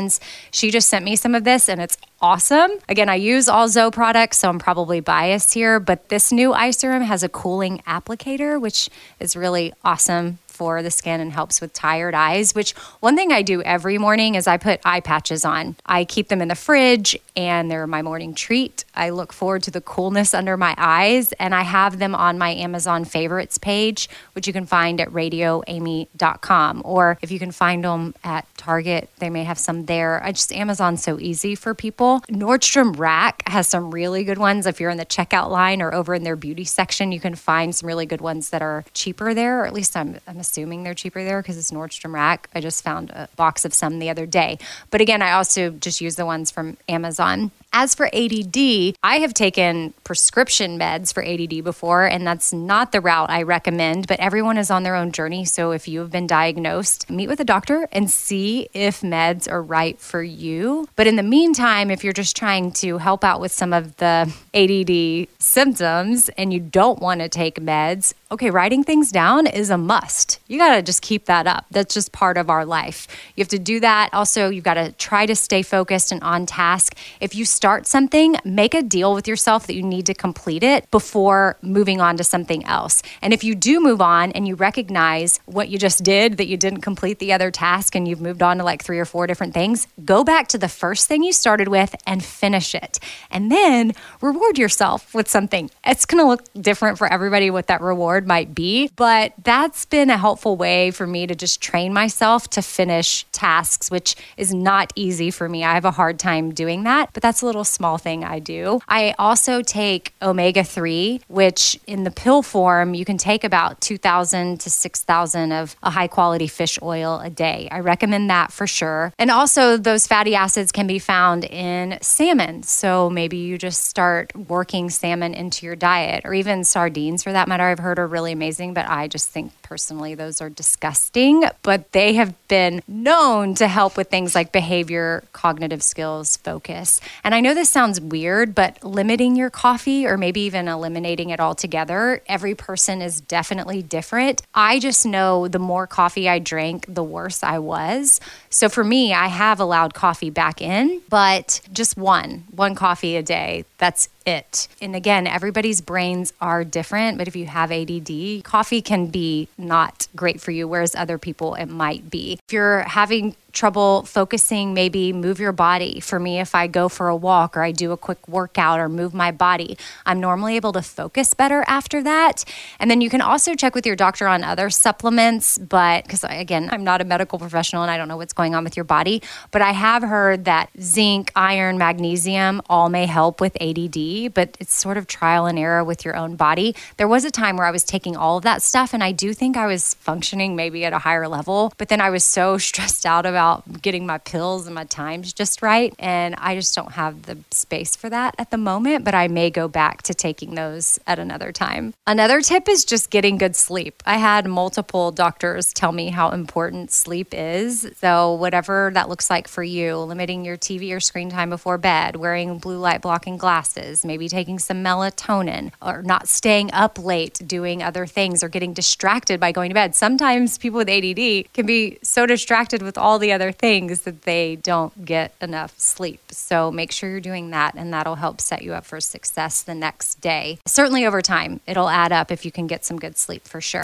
She 0.52 0.72
just 0.72 0.90
sent 0.90 1.06
me 1.06 1.16
some 1.16 1.36
of 1.36 1.44
this 1.44 1.70
and 1.70 1.82
it's 1.82 1.98
awesome. 2.22 2.72
Again, 2.90 3.10
I 3.10 3.16
use 3.16 3.48
all 3.48 3.68
ZO 3.68 3.92
products, 3.92 4.38
so 4.40 4.50
I'm 4.50 4.60
probably 4.60 5.00
biased 5.00 5.54
here, 5.54 5.80
but 5.80 6.10
this 6.10 6.32
new 6.32 6.54
eye 6.54 6.72
serum 6.72 7.04
has 7.04 7.24
a 7.24 7.30
cooling 7.30 7.82
applicator, 7.88 8.60
which 8.60 8.90
is 9.20 9.36
really 9.36 9.74
awesome 9.84 10.40
for 10.56 10.82
the 10.82 10.92
skin 10.92 11.20
and 11.20 11.32
helps 11.32 11.62
with 11.62 11.74
tired 11.74 12.16
eyes, 12.16 12.56
which 12.56 12.72
one 13.02 13.16
thing 13.16 13.32
I 13.32 13.42
do 13.42 13.62
every 13.64 13.98
morning 13.98 14.36
is 14.36 14.48
I 14.48 14.58
put 14.58 14.80
eye 14.86 15.02
patches 15.02 15.44
on. 15.44 15.76
I 15.86 16.06
keep 16.06 16.30
them 16.30 16.42
in 16.42 16.48
the 16.48 16.56
fridge 16.56 17.18
and 17.36 17.70
they're 17.70 17.88
my 17.88 18.02
morning 18.02 18.34
treat. 18.34 18.86
I 18.96 19.10
look 19.10 19.34
forward 19.34 19.64
to 19.64 19.72
the 19.72 19.82
coolness 19.82 20.34
under 20.34 20.56
my 20.56 20.74
eyes 20.78 21.34
and 21.34 21.54
I 21.54 21.64
have 21.64 22.00
them 22.00 22.16
on 22.16 22.38
my 22.38 22.52
Amazon 22.52 23.04
favorites 23.06 23.58
page, 23.58 24.10
which 24.34 24.48
you 24.48 24.54
can 24.54 24.66
find 24.66 25.02
at 25.02 25.10
radioamy.com. 25.10 26.82
Or 26.86 27.18
if 27.22 27.32
you 27.32 27.40
can 27.40 27.52
find 27.52 27.84
them 27.84 28.16
at 28.24 28.48
Target, 28.58 29.10
they 29.20 29.30
may 29.30 29.44
have 29.44 29.60
some 29.60 29.86
there. 29.86 30.24
I 30.24 30.32
just 30.32 30.54
Amazon's 30.54 31.04
so 31.04 31.20
easy 31.20 31.56
for 31.56 31.74
people. 31.74 32.22
Nordstrom 32.30 32.98
Rack 32.98 33.44
has 33.48 33.68
some 33.68 33.92
really 33.92 34.24
good 34.24 34.38
ones. 34.38 34.66
If 34.66 34.80
you're 34.80 34.90
in 34.90 34.98
the 34.98 35.06
checkout 35.06 35.50
line 35.50 35.82
or 35.82 35.94
over 35.94 36.14
in 36.14 36.24
their 36.24 36.36
beauty 36.36 36.64
section, 36.64 37.12
you 37.12 37.20
can 37.20 37.36
find 37.36 37.76
some 37.76 37.88
really 37.88 38.06
good 38.06 38.22
ones 38.22 38.50
that 38.50 38.62
are 38.62 38.86
cheaper 38.94 39.34
there, 39.34 39.62
or 39.62 39.66
at 39.66 39.74
least 39.74 39.96
I'm, 39.96 40.20
I'm 40.28 40.40
assuming 40.46 40.84
they're 40.84 40.94
cheaper 40.94 41.24
there 41.24 41.42
because 41.42 41.58
it's 41.58 41.72
Nordstrom 41.72 42.14
Rack. 42.14 42.50
I 42.54 42.62
just 42.62 42.84
found 42.84 43.10
a 43.10 43.28
box 43.36 43.66
of 43.66 43.74
some 43.74 44.00
the 44.00 44.10
other 44.10 44.26
day. 44.26 44.60
But 44.92 45.02
again, 45.02 45.22
I 45.22 45.32
also 45.32 45.72
just 45.72 46.02
use 46.02 46.16
the 46.16 46.26
ones 46.26 46.52
from 46.52 46.78
Amazon. 46.88 47.52
As 47.78 47.94
for 47.94 48.06
ADD, 48.06 48.96
I 49.04 49.18
have 49.18 49.34
taken 49.34 49.94
prescription 50.06 50.80
meds 50.80 51.14
for 51.14 51.22
ADD 51.22 51.62
before, 51.62 52.06
and 52.06 52.26
that's 52.26 52.54
not 52.54 52.94
the 52.94 53.02
route 53.02 53.30
I 53.30 53.42
recommend, 53.42 54.08
but 54.08 54.18
everyone 54.22 54.58
is 54.58 54.72
on 54.72 54.84
their 54.84 54.96
own 54.96 55.12
journey. 55.12 55.44
So 55.44 55.72
if 55.72 55.86
you 55.86 56.00
have 56.00 56.10
been 56.10 56.26
diagnosed, 56.26 57.10
meet 57.10 57.28
with 57.28 57.42
a 57.42 57.44
doctor 57.44 57.90
and 57.92 58.10
see 58.10 58.70
if 58.74 59.02
meds 59.02 59.52
are 59.52 59.62
right 59.62 60.00
for 60.00 60.24
you. 60.24 60.88
But 60.96 61.08
in 61.08 61.18
the 61.18 61.22
meantime, 61.24 61.92
if 61.92 62.02
you're 62.02 62.14
just 62.14 62.38
trying 62.38 62.72
to 62.74 62.98
help 62.98 63.26
out 63.26 63.42
with 63.42 63.52
some 63.52 63.74
of 63.74 63.98
the 63.98 64.34
ADD 64.54 65.28
symptoms 65.44 66.30
and 66.38 66.54
you 66.54 66.62
don't 66.62 67.00
want 67.02 67.20
to 67.20 67.28
take 67.28 67.60
meds, 67.60 68.14
okay, 68.32 68.52
writing 68.52 68.86
things 68.86 69.12
down 69.12 69.48
is 69.48 69.70
a 69.70 69.78
must. 69.78 70.40
You 70.48 70.58
got 70.58 70.76
to 70.78 70.82
just 70.82 71.02
keep 71.02 71.26
that 71.26 71.46
up. 71.46 71.66
That's 71.72 71.94
just 71.94 72.14
part 72.14 72.38
of 72.38 72.50
our 72.50 72.66
life. 72.66 73.08
You 73.36 73.42
have 73.42 73.50
to 73.50 73.60
do 73.60 73.82
that. 73.82 74.14
Also, 74.14 74.48
you've 74.50 74.64
got 74.64 74.76
to 74.76 74.94
try 74.94 75.26
to 75.26 75.36
stay 75.36 75.62
focused 75.62 76.14
and 76.14 76.24
on 76.24 76.46
task. 76.46 76.96
If 77.20 77.36
you 77.36 77.44
start 77.44 77.65
start 77.66 77.88
something, 77.88 78.36
make 78.44 78.76
a 78.76 78.84
deal 78.84 79.16
with 79.16 79.28
yourself 79.28 79.66
that 79.66 79.74
you 79.74 79.82
need 79.82 80.06
to 80.06 80.14
complete 80.14 80.62
it 80.62 80.88
before 80.92 81.58
moving 81.64 82.00
on 82.00 82.16
to 82.16 82.24
something 82.24 82.64
else. 82.66 83.02
And 83.24 83.34
if 83.34 83.44
you 83.44 83.56
do 83.56 83.80
move 83.80 84.04
on 84.04 84.32
and 84.34 84.48
you 84.48 84.54
recognize 84.54 85.40
what 85.46 85.70
you 85.70 85.80
just 85.80 86.04
did, 86.04 86.38
that 86.38 86.46
you 86.46 86.58
didn't 86.58 86.82
complete 86.82 87.18
the 87.18 87.34
other 87.34 87.50
task 87.50 87.96
and 87.96 88.08
you've 88.08 88.22
moved 88.22 88.44
on 88.44 88.58
to 88.58 88.64
like 88.64 88.84
three 88.84 89.00
or 89.00 89.06
four 89.06 89.26
different 89.26 89.56
things, 89.56 89.88
go 90.06 90.24
back 90.24 90.48
to 90.50 90.60
the 90.60 90.70
first 90.70 91.08
thing 91.08 91.24
you 91.24 91.34
started 91.34 91.68
with 91.68 91.96
and 92.06 92.24
finish 92.24 92.76
it. 92.76 93.00
And 93.32 93.52
then 93.52 93.94
reward 94.22 94.60
yourself 94.60 95.12
with 95.16 95.28
something. 95.28 95.72
It's 95.84 96.06
going 96.06 96.24
to 96.24 96.28
look 96.28 96.44
different 96.54 97.00
for 97.00 97.12
everybody 97.12 97.50
what 97.50 97.66
that 97.66 97.82
reward 97.82 98.28
might 98.28 98.54
be, 98.54 98.92
but 98.96 99.34
that's 99.44 99.86
been 99.86 100.12
a 100.12 100.20
helpful 100.20 100.56
way 100.56 100.92
for 100.92 101.08
me 101.08 101.26
to 101.26 101.34
just 101.34 101.62
train 101.62 101.94
myself 101.94 102.48
to 102.52 102.62
finish 102.62 103.26
tasks, 103.32 103.90
which 103.90 104.16
is 104.38 104.54
not 104.54 104.94
easy 104.96 105.32
for 105.32 105.50
me. 105.50 105.64
I 105.64 105.74
have 105.74 105.86
a 105.86 105.90
hard 105.90 106.20
time 106.20 106.54
doing 106.54 106.84
that, 106.84 107.10
but 107.12 107.24
that's 107.24 107.42
a 107.42 107.46
little 107.48 107.55
little 107.56 107.64
small 107.64 107.98
thing 107.98 108.24
I 108.24 108.40
do. 108.40 108.82
I 108.88 109.16
also 109.18 109.62
take 109.62 110.14
omega 110.22 110.64
3, 110.64 111.22
which 111.28 111.80
in 111.88 112.04
the 112.04 112.12
pill 112.12 112.44
form, 112.44 112.94
you 112.94 113.06
can 113.06 113.18
take 113.18 113.44
about 113.44 113.82
2,000 113.82 114.60
to 114.60 114.70
6,000 114.70 115.52
of 115.52 115.76
a 115.82 115.90
high 115.90 116.08
quality 116.08 116.48
fish 116.48 116.78
oil 116.82 117.20
a 117.24 117.30
day. 117.30 117.68
I 117.72 117.80
recommend 117.80 118.30
that 118.30 118.52
for 118.52 118.68
sure. 118.68 119.14
And 119.18 119.32
also, 119.32 119.78
those 119.78 120.06
fatty 120.06 120.36
acids 120.36 120.72
can 120.72 120.88
be 120.88 121.00
found 121.00 121.46
in 121.46 121.98
salmon. 122.02 122.64
So 122.64 123.10
maybe 123.10 123.38
you 123.38 123.58
just 123.58 123.86
start 123.86 124.36
working 124.36 124.90
salmon 124.90 125.34
into 125.34 125.66
your 125.66 125.76
diet 125.76 126.26
or 126.26 126.34
even 126.34 126.64
sardines 126.64 127.24
for 127.24 127.32
that 127.32 127.48
matter. 127.48 127.64
I've 127.64 127.80
heard 127.80 128.00
are 128.00 128.08
really 128.08 128.34
amazing, 128.34 128.74
but 128.74 128.88
I 128.90 129.08
just 129.08 129.30
think 129.30 129.54
personally 129.62 130.14
those 130.16 130.42
are 130.42 130.50
disgusting. 130.50 131.46
But 131.62 131.94
they 131.94 132.14
have 132.14 132.36
been 132.48 132.82
known 132.88 133.56
to 133.56 133.68
help 133.68 133.96
with 133.96 134.10
things 134.10 134.36
like 134.36 134.52
behavior, 134.52 135.24
cognitive 135.32 135.82
skills, 135.82 136.38
focus. 136.38 137.00
And 137.24 137.34
I 137.34 137.42
know 137.46 137.54
this 137.54 137.70
sounds 137.70 138.02
weird, 138.02 138.56
but 138.56 138.84
limiting 138.84 139.36
your 139.36 139.50
coffee 139.50 140.06
or 140.06 140.18
maybe 140.18 140.42
even 140.42 140.68
eliminating 140.68 141.30
it 141.30 141.40
altogether, 141.40 142.22
every 142.28 142.56
person 142.56 143.02
is 143.02 143.22
definitely 143.22 143.82
different. 143.82 144.42
I 144.54 144.80
just 144.80 145.06
know 145.06 145.48
the 145.48 145.60
more 145.60 145.88
coffee 145.88 146.28
I 146.28 146.40
drank, 146.40 146.86
the 146.88 147.04
worse 147.04 147.44
I 147.44 147.60
was. 147.60 148.20
So 148.50 148.68
for 148.68 148.84
me, 148.84 149.14
I 149.14 149.28
have 149.28 149.60
allowed 149.60 149.94
coffee 149.94 150.30
back 150.30 150.62
in, 150.62 151.02
but 151.08 151.62
just 151.72 151.96
one, 151.98 152.46
one 152.52 152.74
coffee 152.74 153.16
a 153.16 153.24
day. 153.24 153.66
That's 153.78 154.10
it. 154.26 154.68
And 154.82 154.96
again, 154.96 155.28
everybody's 155.28 155.82
brains 155.82 156.34
are 156.42 156.64
different, 156.64 157.18
but 157.18 157.28
if 157.28 157.36
you 157.36 157.46
have 157.46 157.72
ADD, 157.72 158.44
coffee 158.44 158.82
can 158.82 159.08
be 159.08 159.48
not 159.58 160.08
great 160.16 160.42
for 160.42 160.52
you, 160.52 160.68
whereas 160.68 160.96
other 160.96 161.18
people 161.18 161.56
it 161.56 161.68
might 161.68 162.10
be. 162.10 162.40
If 162.48 162.54
you're 162.54 162.82
having 162.82 163.36
trouble 163.56 164.04
focusing, 164.04 164.74
maybe 164.74 165.14
move 165.14 165.40
your 165.40 165.54
body. 165.54 166.00
For 166.02 166.20
me, 166.20 166.40
if 166.40 166.54
I 166.54 166.68
go 166.68 166.90
for 166.90 167.08
a 167.08 167.16
walk 167.16 167.58
or 167.58 167.64
I 167.64 167.72
do 167.72 167.92
a 167.92 167.98
quick 167.98 168.28
workout 168.28 168.80
or 168.80 168.90
move 168.90 169.14
my 169.14 169.32
body, 169.32 169.78
I'm 170.06 170.20
normally 170.20 170.58
able 170.58 170.74
to 170.74 170.82
focus 170.82 171.34
better 171.34 171.64
after 171.66 172.04
that. 172.04 172.44
And 172.80 172.92
then 172.92 173.02
you 173.02 173.10
can 173.10 173.22
also 173.22 173.56
check 173.56 173.74
with 173.74 173.86
your 173.86 173.96
doctor 173.96 174.28
on 174.28 174.44
other 174.44 174.70
supplements, 174.70 175.58
but 175.58 176.04
because 176.04 176.24
again, 176.26 176.70
I'm 176.72 176.84
not 176.84 177.02
a 177.02 177.06
medical 177.06 177.40
professional 177.40 177.82
and 177.82 177.90
I 177.90 177.98
don't 177.98 178.10
know 178.10 178.18
what's 178.18 178.34
going 178.34 178.54
on 178.54 178.64
with 178.64 178.76
your 178.76 178.84
body, 178.84 179.24
but 179.52 179.62
I 179.62 179.72
have 179.72 180.04
heard 180.04 180.46
that 180.46 180.70
zinc, 180.80 181.32
iron, 181.36 181.78
magnesium 181.78 182.62
all 182.70 182.90
may 182.90 183.06
help 183.06 183.40
with 183.40 183.56
ADD, 183.62 183.96
but 184.28 184.56
it's 184.60 184.74
sort 184.74 184.98
of 184.98 185.08
trial 185.08 185.46
and 185.46 185.60
error 185.60 185.84
with 185.84 186.06
your 186.06 186.16
own 186.16 186.36
body. 186.36 186.76
There 186.98 187.08
was 187.08 187.26
a 187.26 187.32
time 187.32 187.58
where 187.58 187.68
I 187.68 187.72
was 187.72 187.84
taking 187.84 188.16
all 188.16 188.38
of 188.38 188.44
that 188.44 188.62
stuff 188.62 188.94
and 188.94 189.04
I 189.04 189.12
do 189.12 189.34
think 189.34 189.58
I 189.58 189.68
was 189.68 189.94
functioning 189.96 190.56
maybe 190.56 190.86
at 190.86 190.94
a 190.94 191.00
higher 191.00 191.28
level, 191.28 191.74
but 191.78 191.90
then 191.90 192.02
I 192.02 192.10
was 192.10 192.24
so 192.24 192.58
stressed 192.70 193.06
out 193.06 193.26
about 193.26 193.82
getting 193.82 194.06
my 194.06 194.18
pills 194.18 194.66
and 194.66 194.76
my 194.76 194.86
times 194.86 195.34
just 195.34 195.62
right. 195.62 195.94
And 196.00 196.36
I 196.36 196.56
just 196.56 196.76
don't 196.76 196.94
have 196.94 197.24
the 197.24 197.38
space 197.52 197.96
for 197.96 198.10
that 198.10 198.36
at 198.38 198.52
the 198.52 198.58
moment, 198.58 199.04
but 199.04 199.14
I 199.14 199.28
may 199.28 199.50
go 199.50 199.68
back 199.68 200.02
to 200.04 200.14
taking 200.14 200.56
those 200.56 201.00
at 201.06 201.20
another 201.20 201.52
time. 201.52 201.94
Another 202.08 202.42
tip 202.42 202.70
is 202.70 202.86
just 202.86 203.10
getting 203.10 203.38
good 203.38 203.56
sleep. 203.56 204.02
I 204.06 204.18
had 204.18 204.48
multiple 204.48 205.12
doctors 205.12 205.74
tell 205.74 205.92
me 205.92 206.10
how 206.10 206.30
important 206.30 206.92
sleep 206.92 207.30
is. 207.34 207.88
So, 207.98 208.34
whatever 208.36 208.92
that 208.94 209.10
looks 209.10 209.30
like 209.30 209.48
for 209.48 209.64
you, 209.64 209.98
limiting 209.98 210.46
your 210.46 210.58
TV 210.58 210.96
or 210.96 211.00
screen 211.00 211.30
time 211.30 211.50
before 211.50 211.78
bed, 211.78 212.16
wearing 212.16 212.60
blue 212.60 212.78
light 212.78 213.02
blocking 213.02 213.38
glasses, 213.38 214.05
maybe 214.06 214.30
taking 214.30 214.60
some 214.60 214.84
melatonin, 214.84 215.72
or 215.82 216.02
not 216.02 216.28
staying 216.28 216.72
up 216.74 216.98
late 216.98 217.40
doing 217.46 217.84
other 217.84 218.06
things 218.06 218.44
or 218.44 218.50
getting 218.50 218.74
distracted 218.74 219.40
by 219.40 219.52
going 219.52 219.70
to 219.70 219.74
bed. 219.74 219.96
Sometimes 219.96 220.58
people 220.58 220.78
with 220.78 220.90
ADD 220.90 221.54
can 221.54 221.66
be 221.66 221.98
so 222.02 222.26
distracted 222.26 222.82
with 222.82 222.98
all 222.98 223.20
the 223.20 223.32
other 223.32 223.52
things 223.52 224.02
that 224.02 224.24
they 224.24 224.56
don't 224.58 225.06
get 225.06 225.34
enough 225.42 225.78
sleep. 225.80 226.22
So 226.32 226.72
make 226.72 226.92
sure 226.92 227.10
you're 227.10 227.20
doing 227.20 227.52
that, 227.52 227.76
and 227.76 227.94
that'll 227.94 228.16
help 228.16 228.42
set 228.42 228.62
you 228.62 228.74
up 228.74 228.86
for 228.86 229.00
success 229.00 229.62
the 229.62 229.76
next 229.76 230.22
day. 230.22 230.60
Certainly 230.66 231.06
over 231.06 231.22
time, 231.22 231.62
it'll 231.66 231.90
add 231.90 232.12
up 232.12 232.32
if 232.32 232.46
you 232.46 232.52
can 232.52 232.68
get 232.68 232.86
some 232.86 232.98
good 232.98 233.18
sleep 233.18 233.48
for 233.48 233.62
sure. 233.62 233.84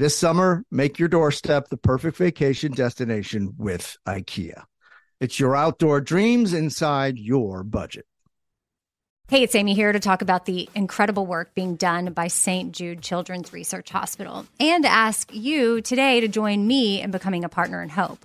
This 0.00 0.16
summer, 0.16 0.64
make 0.70 0.98
your 0.98 1.10
doorstep 1.10 1.68
the 1.68 1.76
perfect 1.76 2.16
vacation 2.16 2.72
destination 2.72 3.52
with 3.58 3.98
IKEA. 4.08 4.62
It's 5.20 5.38
your 5.38 5.54
outdoor 5.54 6.00
dreams 6.00 6.54
inside 6.54 7.18
your 7.18 7.62
budget. 7.62 8.06
Hey, 9.28 9.42
it's 9.42 9.54
Amy 9.54 9.74
here 9.74 9.92
to 9.92 10.00
talk 10.00 10.22
about 10.22 10.46
the 10.46 10.70
incredible 10.74 11.26
work 11.26 11.54
being 11.54 11.76
done 11.76 12.14
by 12.14 12.28
St. 12.28 12.72
Jude 12.72 13.02
Children's 13.02 13.52
Research 13.52 13.90
Hospital 13.90 14.46
and 14.58 14.86
ask 14.86 15.34
you 15.34 15.82
today 15.82 16.20
to 16.20 16.28
join 16.28 16.66
me 16.66 17.02
in 17.02 17.10
becoming 17.10 17.44
a 17.44 17.50
partner 17.50 17.82
in 17.82 17.90
hope. 17.90 18.24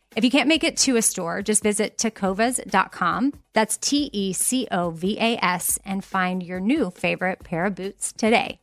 If 0.13 0.25
you 0.25 0.29
can't 0.29 0.49
make 0.49 0.65
it 0.65 0.75
to 0.77 0.97
a 0.97 1.01
store, 1.01 1.41
just 1.41 1.63
visit 1.63 1.97
tecovas.com. 1.97 3.33
That's 3.53 3.77
T 3.77 4.09
E 4.11 4.33
C 4.33 4.67
O 4.69 4.89
V 4.89 5.17
A 5.17 5.37
S 5.37 5.79
and 5.85 6.03
find 6.03 6.43
your 6.43 6.59
new 6.59 6.91
favorite 6.91 7.45
pair 7.45 7.65
of 7.65 7.75
boots 7.75 8.11
today. 8.11 8.59